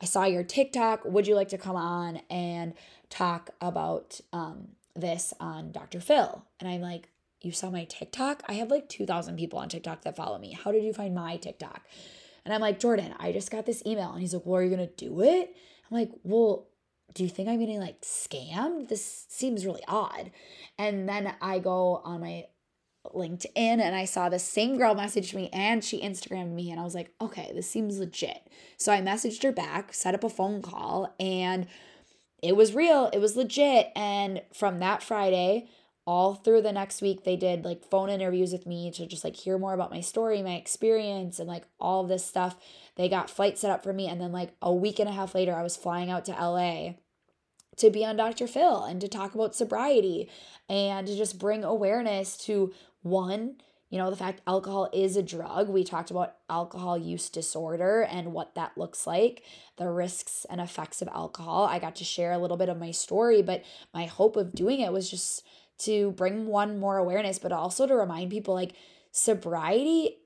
I 0.00 0.06
saw 0.06 0.24
your 0.24 0.42
TikTok. 0.42 1.04
Would 1.04 1.26
you 1.26 1.34
like 1.34 1.48
to 1.48 1.58
come 1.58 1.76
on 1.76 2.20
and 2.30 2.72
talk 3.10 3.50
about 3.60 4.20
um, 4.32 4.68
this 4.96 5.34
on 5.38 5.72
Dr. 5.72 6.00
Phil? 6.00 6.42
And 6.58 6.68
I'm 6.68 6.80
like, 6.80 7.08
You 7.42 7.52
saw 7.52 7.70
my 7.70 7.84
TikTok? 7.84 8.42
I 8.48 8.54
have 8.54 8.70
like 8.70 8.88
2,000 8.88 9.36
people 9.36 9.58
on 9.58 9.68
TikTok 9.68 10.02
that 10.02 10.16
follow 10.16 10.38
me. 10.38 10.52
How 10.52 10.72
did 10.72 10.84
you 10.84 10.92
find 10.92 11.14
my 11.14 11.36
TikTok? 11.36 11.82
And 12.44 12.54
I'm 12.54 12.60
like, 12.62 12.80
Jordan, 12.80 13.14
I 13.18 13.32
just 13.32 13.50
got 13.50 13.66
this 13.66 13.82
email. 13.84 14.12
And 14.12 14.20
he's 14.20 14.32
like, 14.32 14.46
Well, 14.46 14.56
are 14.56 14.62
you 14.62 14.74
going 14.74 14.88
to 14.88 14.94
do 14.94 15.20
it? 15.20 15.54
I'm 15.90 15.96
like, 15.98 16.10
Well, 16.22 16.66
do 17.14 17.22
you 17.22 17.28
think 17.28 17.48
I'm 17.48 17.58
getting 17.58 17.80
like 17.80 18.00
scammed? 18.02 18.88
This 18.88 19.26
seems 19.28 19.66
really 19.66 19.82
odd. 19.88 20.30
And 20.78 21.08
then 21.08 21.34
I 21.40 21.58
go 21.58 22.00
on 22.04 22.20
my 22.20 22.46
LinkedIn 23.06 23.50
and 23.56 23.94
I 23.94 24.04
saw 24.04 24.28
the 24.28 24.38
same 24.38 24.76
girl 24.76 24.94
message 24.94 25.34
me 25.34 25.48
and 25.52 25.82
she 25.82 26.00
Instagrammed 26.00 26.52
me 26.52 26.70
and 26.70 26.78
I 26.78 26.84
was 26.84 26.94
like, 26.94 27.12
okay, 27.20 27.50
this 27.54 27.68
seems 27.68 27.98
legit. 27.98 28.48
So 28.76 28.92
I 28.92 29.00
messaged 29.00 29.42
her 29.42 29.52
back, 29.52 29.94
set 29.94 30.14
up 30.14 30.24
a 30.24 30.28
phone 30.28 30.62
call, 30.62 31.14
and 31.18 31.66
it 32.42 32.56
was 32.56 32.74
real. 32.74 33.10
It 33.12 33.18
was 33.18 33.36
legit. 33.36 33.90
And 33.96 34.42
from 34.52 34.78
that 34.78 35.02
Friday, 35.02 35.68
all 36.10 36.34
through 36.34 36.60
the 36.60 36.72
next 36.72 37.00
week, 37.02 37.22
they 37.22 37.36
did 37.36 37.64
like 37.64 37.84
phone 37.84 38.10
interviews 38.10 38.50
with 38.50 38.66
me 38.66 38.90
to 38.90 39.06
just 39.06 39.22
like 39.22 39.36
hear 39.36 39.56
more 39.56 39.74
about 39.74 39.92
my 39.92 40.00
story, 40.00 40.42
my 40.42 40.54
experience, 40.54 41.38
and 41.38 41.46
like 41.46 41.62
all 41.78 42.02
this 42.02 42.26
stuff. 42.26 42.56
They 42.96 43.08
got 43.08 43.30
flights 43.30 43.60
set 43.60 43.70
up 43.70 43.84
for 43.84 43.92
me. 43.92 44.08
And 44.08 44.20
then, 44.20 44.32
like 44.32 44.50
a 44.60 44.74
week 44.74 44.98
and 44.98 45.08
a 45.08 45.12
half 45.12 45.36
later, 45.36 45.54
I 45.54 45.62
was 45.62 45.76
flying 45.76 46.10
out 46.10 46.24
to 46.24 46.32
LA 46.32 46.94
to 47.76 47.90
be 47.90 48.04
on 48.04 48.16
Dr. 48.16 48.48
Phil 48.48 48.82
and 48.82 49.00
to 49.00 49.06
talk 49.06 49.36
about 49.36 49.54
sobriety 49.54 50.28
and 50.68 51.06
to 51.06 51.16
just 51.16 51.38
bring 51.38 51.62
awareness 51.62 52.36
to 52.38 52.74
one, 53.02 53.58
you 53.88 53.96
know, 53.96 54.10
the 54.10 54.16
fact 54.16 54.42
alcohol 54.48 54.90
is 54.92 55.16
a 55.16 55.22
drug. 55.22 55.68
We 55.68 55.84
talked 55.84 56.10
about 56.10 56.34
alcohol 56.48 56.98
use 56.98 57.30
disorder 57.30 58.02
and 58.02 58.32
what 58.32 58.56
that 58.56 58.76
looks 58.76 59.06
like, 59.06 59.44
the 59.76 59.88
risks 59.88 60.44
and 60.50 60.60
effects 60.60 61.02
of 61.02 61.08
alcohol. 61.08 61.66
I 61.66 61.78
got 61.78 61.94
to 61.96 62.04
share 62.04 62.32
a 62.32 62.38
little 62.38 62.56
bit 62.56 62.68
of 62.68 62.80
my 62.80 62.90
story, 62.90 63.42
but 63.42 63.62
my 63.94 64.06
hope 64.06 64.34
of 64.34 64.52
doing 64.52 64.80
it 64.80 64.92
was 64.92 65.08
just 65.08 65.44
to 65.80 66.12
bring 66.12 66.46
one 66.46 66.78
more 66.78 66.96
awareness, 66.96 67.38
but 67.38 67.52
also 67.52 67.86
to 67.86 67.94
remind 67.94 68.30
people 68.30 68.54
like 68.54 68.72
sobriety 69.12 70.16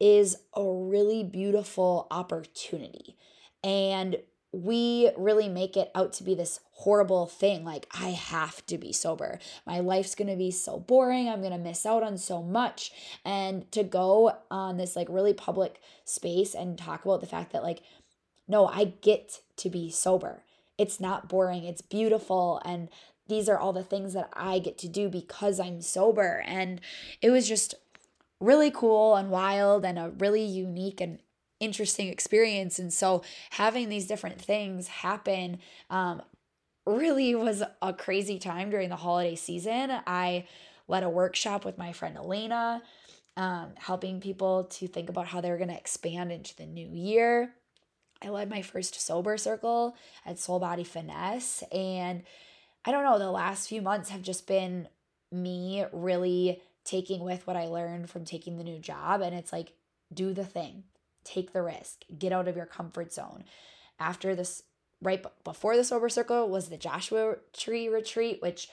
is 0.00 0.36
a 0.54 0.64
really 0.64 1.22
beautiful 1.22 2.06
opportunity. 2.10 3.16
And 3.62 4.16
we 4.52 5.10
really 5.16 5.48
make 5.48 5.76
it 5.76 5.90
out 5.94 6.12
to 6.12 6.24
be 6.24 6.34
this 6.34 6.60
horrible 6.72 7.26
thing 7.26 7.64
like 7.64 7.86
i 7.94 8.10
have 8.10 8.64
to 8.66 8.76
be 8.76 8.92
sober. 8.92 9.38
My 9.66 9.80
life's 9.80 10.14
going 10.14 10.28
to 10.28 10.36
be 10.36 10.50
so 10.50 10.78
boring. 10.78 11.28
I'm 11.28 11.40
going 11.40 11.52
to 11.52 11.58
miss 11.58 11.86
out 11.86 12.02
on 12.02 12.18
so 12.18 12.42
much. 12.42 12.92
And 13.24 13.70
to 13.72 13.82
go 13.82 14.36
on 14.50 14.76
this 14.76 14.94
like 14.94 15.06
really 15.08 15.32
public 15.32 15.80
space 16.04 16.54
and 16.54 16.76
talk 16.76 17.04
about 17.04 17.20
the 17.20 17.26
fact 17.26 17.52
that 17.52 17.62
like 17.62 17.82
no 18.46 18.66
i 18.66 18.84
get 18.84 19.40
to 19.56 19.70
be 19.70 19.90
sober. 19.90 20.44
It's 20.76 21.00
not 21.00 21.28
boring. 21.28 21.64
It's 21.64 21.82
beautiful. 21.82 22.60
And 22.64 22.88
these 23.28 23.48
are 23.48 23.58
all 23.58 23.72
the 23.72 23.84
things 23.84 24.14
that 24.14 24.28
i 24.34 24.58
get 24.58 24.78
to 24.78 24.88
do 24.88 25.08
because 25.08 25.60
i'm 25.60 25.80
sober 25.80 26.42
and 26.46 26.80
it 27.20 27.30
was 27.30 27.48
just 27.48 27.74
really 28.40 28.70
cool 28.70 29.14
and 29.14 29.30
wild 29.30 29.84
and 29.84 29.98
a 29.98 30.10
really 30.18 30.42
unique 30.42 31.00
and 31.00 31.20
interesting 31.62 32.08
experience. 32.08 32.78
And 32.78 32.92
so 32.92 33.22
having 33.50 33.88
these 33.88 34.06
different 34.06 34.40
things 34.40 34.88
happen 34.88 35.60
um, 35.88 36.20
really 36.84 37.34
was 37.34 37.62
a 37.80 37.92
crazy 37.92 38.38
time 38.38 38.68
during 38.68 38.88
the 38.88 38.96
holiday 38.96 39.36
season. 39.36 39.92
I 40.06 40.46
led 40.88 41.04
a 41.04 41.08
workshop 41.08 41.64
with 41.64 41.78
my 41.78 41.92
friend 41.92 42.16
Elena, 42.16 42.82
um, 43.36 43.74
helping 43.76 44.20
people 44.20 44.64
to 44.64 44.88
think 44.88 45.08
about 45.08 45.28
how 45.28 45.40
they're 45.40 45.56
going 45.56 45.68
to 45.68 45.76
expand 45.76 46.32
into 46.32 46.56
the 46.56 46.66
new 46.66 46.88
year. 46.92 47.54
I 48.20 48.28
led 48.28 48.50
my 48.50 48.62
first 48.62 49.00
sober 49.00 49.36
circle 49.36 49.94
at 50.26 50.38
Soul 50.38 50.58
Body 50.58 50.84
Finesse. 50.84 51.62
And 51.70 52.24
I 52.84 52.90
don't 52.90 53.04
know, 53.04 53.18
the 53.18 53.30
last 53.30 53.68
few 53.68 53.82
months 53.82 54.10
have 54.10 54.22
just 54.22 54.46
been 54.46 54.88
me 55.30 55.84
really 55.92 56.60
taking 56.84 57.22
with 57.22 57.46
what 57.46 57.56
I 57.56 57.66
learned 57.66 58.10
from 58.10 58.24
taking 58.24 58.58
the 58.58 58.64
new 58.64 58.78
job. 58.78 59.20
And 59.20 59.34
it's 59.34 59.52
like, 59.52 59.72
do 60.12 60.32
the 60.32 60.44
thing 60.44 60.84
take 61.24 61.52
the 61.52 61.62
risk, 61.62 62.02
get 62.18 62.32
out 62.32 62.48
of 62.48 62.56
your 62.56 62.66
comfort 62.66 63.12
zone. 63.12 63.44
After 64.00 64.34
this, 64.34 64.64
right 65.00 65.24
before 65.44 65.76
the 65.76 65.84
sober 65.84 66.08
circle 66.08 66.48
was 66.48 66.68
the 66.68 66.76
Joshua 66.76 67.36
Tree 67.52 67.88
retreat, 67.88 68.42
which 68.42 68.68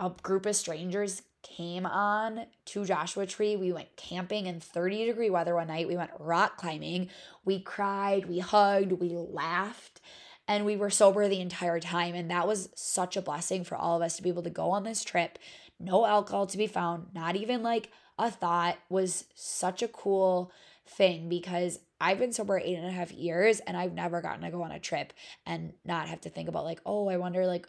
a 0.00 0.10
group 0.22 0.44
of 0.46 0.56
strangers 0.56 1.22
came 1.42 1.86
on 1.86 2.46
to 2.66 2.84
Joshua 2.84 3.26
Tree. 3.26 3.56
We 3.56 3.72
went 3.72 3.96
camping 3.96 4.46
in 4.46 4.60
30 4.60 5.06
degree 5.06 5.30
weather 5.30 5.54
one 5.54 5.68
night. 5.68 5.88
We 5.88 5.96
went 5.96 6.10
rock 6.18 6.56
climbing. 6.56 7.10
We 7.44 7.60
cried, 7.60 8.26
we 8.26 8.40
hugged, 8.40 8.92
we 8.92 9.10
laughed, 9.10 10.00
and 10.48 10.64
we 10.64 10.76
were 10.76 10.90
sober 10.90 11.28
the 11.28 11.40
entire 11.40 11.80
time. 11.80 12.14
And 12.14 12.30
that 12.30 12.46
was 12.46 12.68
such 12.74 13.16
a 13.16 13.22
blessing 13.22 13.64
for 13.64 13.76
all 13.76 13.96
of 13.96 14.02
us 14.02 14.16
to 14.16 14.22
be 14.22 14.28
able 14.28 14.42
to 14.44 14.50
go 14.50 14.70
on 14.70 14.84
this 14.84 15.04
trip. 15.04 15.38
No 15.78 16.06
alcohol 16.06 16.46
to 16.46 16.58
be 16.58 16.66
found, 16.66 17.08
not 17.14 17.36
even 17.36 17.62
like 17.62 17.90
a 18.18 18.30
thought 18.30 18.78
was 18.88 19.24
such 19.34 19.82
a 19.82 19.88
cool 19.88 20.50
thing 20.86 21.28
because 21.28 21.80
I've 22.00 22.18
been 22.18 22.32
sober 22.32 22.58
eight 22.58 22.76
and 22.76 22.86
a 22.86 22.92
half 22.92 23.12
years 23.12 23.60
and 23.60 23.76
I've 23.76 23.92
never 23.92 24.20
gotten 24.20 24.42
to 24.42 24.50
go 24.50 24.62
on 24.62 24.72
a 24.72 24.78
trip 24.78 25.12
and 25.44 25.72
not 25.84 26.08
have 26.08 26.20
to 26.22 26.30
think 26.30 26.48
about 26.48 26.64
like, 26.64 26.80
oh, 26.86 27.08
I 27.08 27.16
wonder 27.16 27.46
like, 27.46 27.66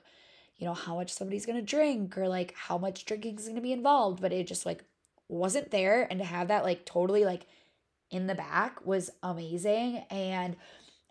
you 0.57 0.65
know, 0.65 0.73
how 0.73 0.95
much 0.95 1.13
somebody's 1.13 1.45
gonna 1.45 1.61
drink 1.61 2.17
or 2.17 2.27
like 2.27 2.53
how 2.55 2.77
much 2.77 3.05
drinking 3.05 3.37
is 3.37 3.47
gonna 3.47 3.61
be 3.61 3.73
involved. 3.73 4.21
But 4.21 4.33
it 4.33 4.47
just 4.47 4.65
like 4.65 4.83
wasn't 5.27 5.71
there. 5.71 6.07
And 6.09 6.19
to 6.19 6.25
have 6.25 6.49
that 6.49 6.63
like 6.63 6.85
totally 6.85 7.25
like 7.25 7.45
in 8.11 8.27
the 8.27 8.35
back 8.35 8.85
was 8.85 9.09
amazing. 9.23 10.05
And 10.09 10.55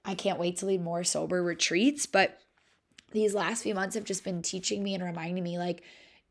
I 0.06 0.14
can't 0.14 0.38
wait 0.38 0.56
to 0.58 0.66
lead 0.66 0.82
more 0.82 1.04
sober 1.04 1.42
retreats. 1.42 2.06
But 2.06 2.40
these 3.12 3.34
last 3.34 3.62
few 3.62 3.74
months 3.74 3.94
have 3.96 4.04
just 4.04 4.24
been 4.24 4.40
teaching 4.40 4.82
me 4.82 4.94
and 4.94 5.04
reminding 5.04 5.44
me 5.44 5.58
like, 5.58 5.82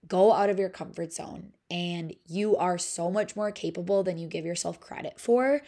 go 0.08 0.32
out 0.34 0.50
of 0.50 0.60
your 0.60 0.70
comfort 0.70 1.12
zone 1.12 1.52
and 1.70 2.16
you 2.28 2.56
are 2.56 2.78
so 2.78 3.10
much 3.10 3.36
more 3.36 3.52
capable 3.52 4.04
than 4.04 4.18
you 4.18 4.28
give 4.28 4.46
yourself 4.46 4.80
credit 4.80 5.20
for. 5.20 5.62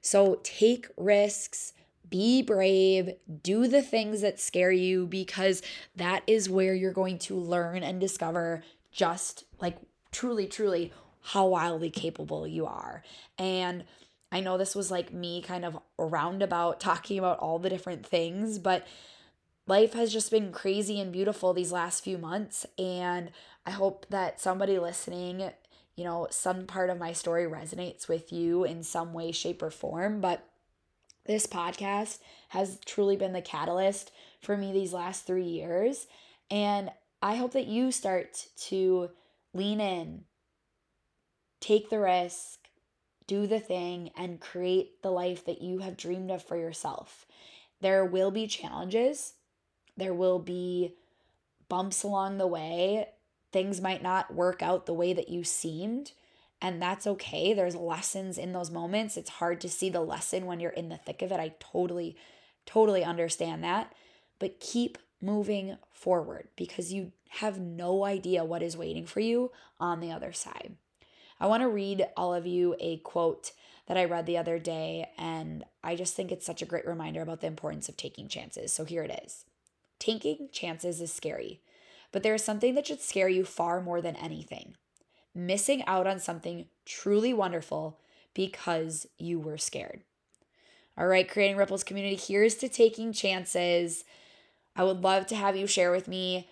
So 0.00 0.40
take 0.42 0.88
risks, 0.96 1.72
be 2.08 2.42
brave, 2.42 3.14
do 3.42 3.68
the 3.68 3.82
things 3.82 4.22
that 4.22 4.40
scare 4.40 4.72
you 4.72 5.06
because 5.06 5.62
that 5.94 6.22
is 6.26 6.48
where 6.48 6.74
you're 6.74 6.92
going 6.92 7.18
to 7.20 7.36
learn 7.36 7.82
and 7.82 8.00
discover 8.00 8.62
just 8.90 9.44
like 9.60 9.76
truly, 10.10 10.46
truly 10.46 10.92
how 11.20 11.46
wildly 11.46 11.90
capable 11.90 12.46
you 12.46 12.66
are. 12.66 13.02
And 13.38 13.84
I 14.32 14.40
know 14.40 14.56
this 14.56 14.74
was 14.74 14.90
like 14.90 15.12
me 15.12 15.42
kind 15.42 15.64
of 15.64 15.78
roundabout 15.98 16.80
talking 16.80 17.18
about 17.18 17.38
all 17.38 17.58
the 17.58 17.68
different 17.68 18.06
things, 18.06 18.58
but 18.58 18.86
life 19.66 19.92
has 19.92 20.10
just 20.10 20.30
been 20.30 20.52
crazy 20.52 20.98
and 20.98 21.12
beautiful 21.12 21.52
these 21.52 21.70
last 21.70 22.02
few 22.02 22.16
months. 22.16 22.64
And 22.78 23.30
I 23.66 23.72
hope 23.72 24.06
that 24.08 24.40
somebody 24.40 24.78
listening, 24.78 25.50
you 25.94 26.04
know, 26.04 26.28
some 26.30 26.66
part 26.66 26.88
of 26.88 26.98
my 26.98 27.12
story 27.12 27.44
resonates 27.44 28.08
with 28.08 28.32
you 28.32 28.64
in 28.64 28.82
some 28.82 29.12
way, 29.12 29.32
shape, 29.32 29.62
or 29.62 29.70
form. 29.70 30.22
But 30.22 30.48
this 31.26 31.46
podcast 31.46 32.18
has 32.48 32.80
truly 32.86 33.16
been 33.16 33.34
the 33.34 33.42
catalyst 33.42 34.10
for 34.40 34.56
me 34.56 34.72
these 34.72 34.94
last 34.94 35.26
three 35.26 35.44
years. 35.44 36.06
And 36.50 36.90
I 37.20 37.36
hope 37.36 37.52
that 37.52 37.66
you 37.66 37.92
start 37.92 38.46
to 38.68 39.10
lean 39.52 39.80
in, 39.80 40.24
take 41.60 41.90
the 41.90 42.00
risk, 42.00 42.61
do 43.26 43.46
the 43.46 43.60
thing, 43.60 44.10
and 44.16 44.40
create 44.40 45.02
the 45.02 45.10
life 45.10 45.44
that 45.46 45.62
you 45.62 45.78
have 45.78 45.96
dreamed 45.96 46.30
of 46.30 46.42
for 46.42 46.56
yourself. 46.56 47.26
There 47.80 48.04
will 48.04 48.30
be 48.30 48.46
challenges, 48.46 49.34
there 49.96 50.14
will 50.14 50.38
be 50.38 50.94
bumps 51.68 52.02
along 52.02 52.38
the 52.38 52.46
way 52.46 53.08
things 53.52 53.80
might 53.80 54.02
not 54.02 54.34
work 54.34 54.62
out 54.62 54.86
the 54.86 54.94
way 54.94 55.12
that 55.12 55.28
you 55.28 55.44
seemed. 55.44 56.12
And 56.60 56.80
that's 56.80 57.06
okay. 57.06 57.52
There's 57.52 57.76
lessons 57.76 58.38
in 58.38 58.52
those 58.52 58.70
moments. 58.70 59.16
It's 59.16 59.30
hard 59.30 59.60
to 59.60 59.68
see 59.68 59.90
the 59.90 60.00
lesson 60.00 60.46
when 60.46 60.60
you're 60.60 60.70
in 60.70 60.88
the 60.88 60.96
thick 60.96 61.22
of 61.22 61.30
it. 61.30 61.40
I 61.40 61.54
totally, 61.60 62.16
totally 62.66 63.04
understand 63.04 63.62
that. 63.64 63.92
But 64.38 64.60
keep 64.60 64.98
moving 65.20 65.76
forward 65.92 66.48
because 66.56 66.92
you 66.92 67.12
have 67.30 67.58
no 67.58 68.04
idea 68.04 68.44
what 68.44 68.62
is 68.62 68.76
waiting 68.76 69.06
for 69.06 69.20
you 69.20 69.50
on 69.78 70.00
the 70.00 70.12
other 70.12 70.32
side. 70.32 70.76
I 71.42 71.46
want 71.46 71.62
to 71.62 71.68
read 71.68 72.06
all 72.16 72.32
of 72.32 72.46
you 72.46 72.76
a 72.78 72.98
quote 72.98 73.50
that 73.88 73.96
I 73.96 74.04
read 74.04 74.26
the 74.26 74.38
other 74.38 74.60
day, 74.60 75.10
and 75.18 75.64
I 75.82 75.96
just 75.96 76.14
think 76.14 76.30
it's 76.30 76.46
such 76.46 76.62
a 76.62 76.66
great 76.66 76.86
reminder 76.86 77.20
about 77.20 77.40
the 77.40 77.48
importance 77.48 77.88
of 77.88 77.96
taking 77.96 78.28
chances. 78.28 78.72
So 78.72 78.84
here 78.84 79.02
it 79.02 79.20
is 79.24 79.44
Taking 79.98 80.48
chances 80.52 81.00
is 81.00 81.12
scary, 81.12 81.60
but 82.12 82.22
there 82.22 82.34
is 82.34 82.44
something 82.44 82.76
that 82.76 82.86
should 82.86 83.00
scare 83.00 83.28
you 83.28 83.44
far 83.44 83.82
more 83.82 84.00
than 84.00 84.14
anything 84.16 84.76
missing 85.34 85.82
out 85.86 86.06
on 86.06 86.18
something 86.18 86.66
truly 86.84 87.32
wonderful 87.32 87.98
because 88.34 89.06
you 89.18 89.40
were 89.40 89.58
scared. 89.58 90.02
All 90.96 91.06
right, 91.06 91.28
creating 91.28 91.56
ripples 91.56 91.82
community, 91.82 92.16
here's 92.16 92.54
to 92.56 92.68
taking 92.68 93.12
chances. 93.12 94.04
I 94.76 94.84
would 94.84 95.02
love 95.02 95.26
to 95.28 95.34
have 95.34 95.56
you 95.56 95.66
share 95.66 95.90
with 95.90 96.06
me 96.06 96.48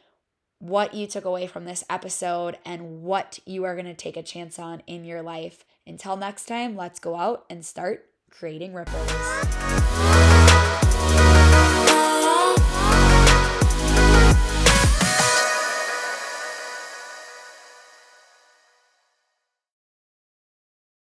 what 0.61 0.93
you 0.93 1.07
took 1.07 1.25
away 1.25 1.47
from 1.47 1.65
this 1.65 1.83
episode 1.89 2.59
and 2.65 3.03
what 3.03 3.39
you 3.47 3.65
are 3.65 3.75
going 3.75 3.87
to 3.87 3.95
take 3.95 4.17
a 4.17 4.23
chance 4.23 4.59
on 4.59 4.83
in 4.87 5.05
your 5.05 5.23
life. 5.23 5.65
Until 5.87 6.17
next 6.17 6.45
time, 6.45 6.77
let's 6.77 7.01
go 7.01 7.17
out 7.17 7.47
and 7.49 7.65
start 7.65 8.07
creating 8.31 8.75
ripples. 8.75 9.11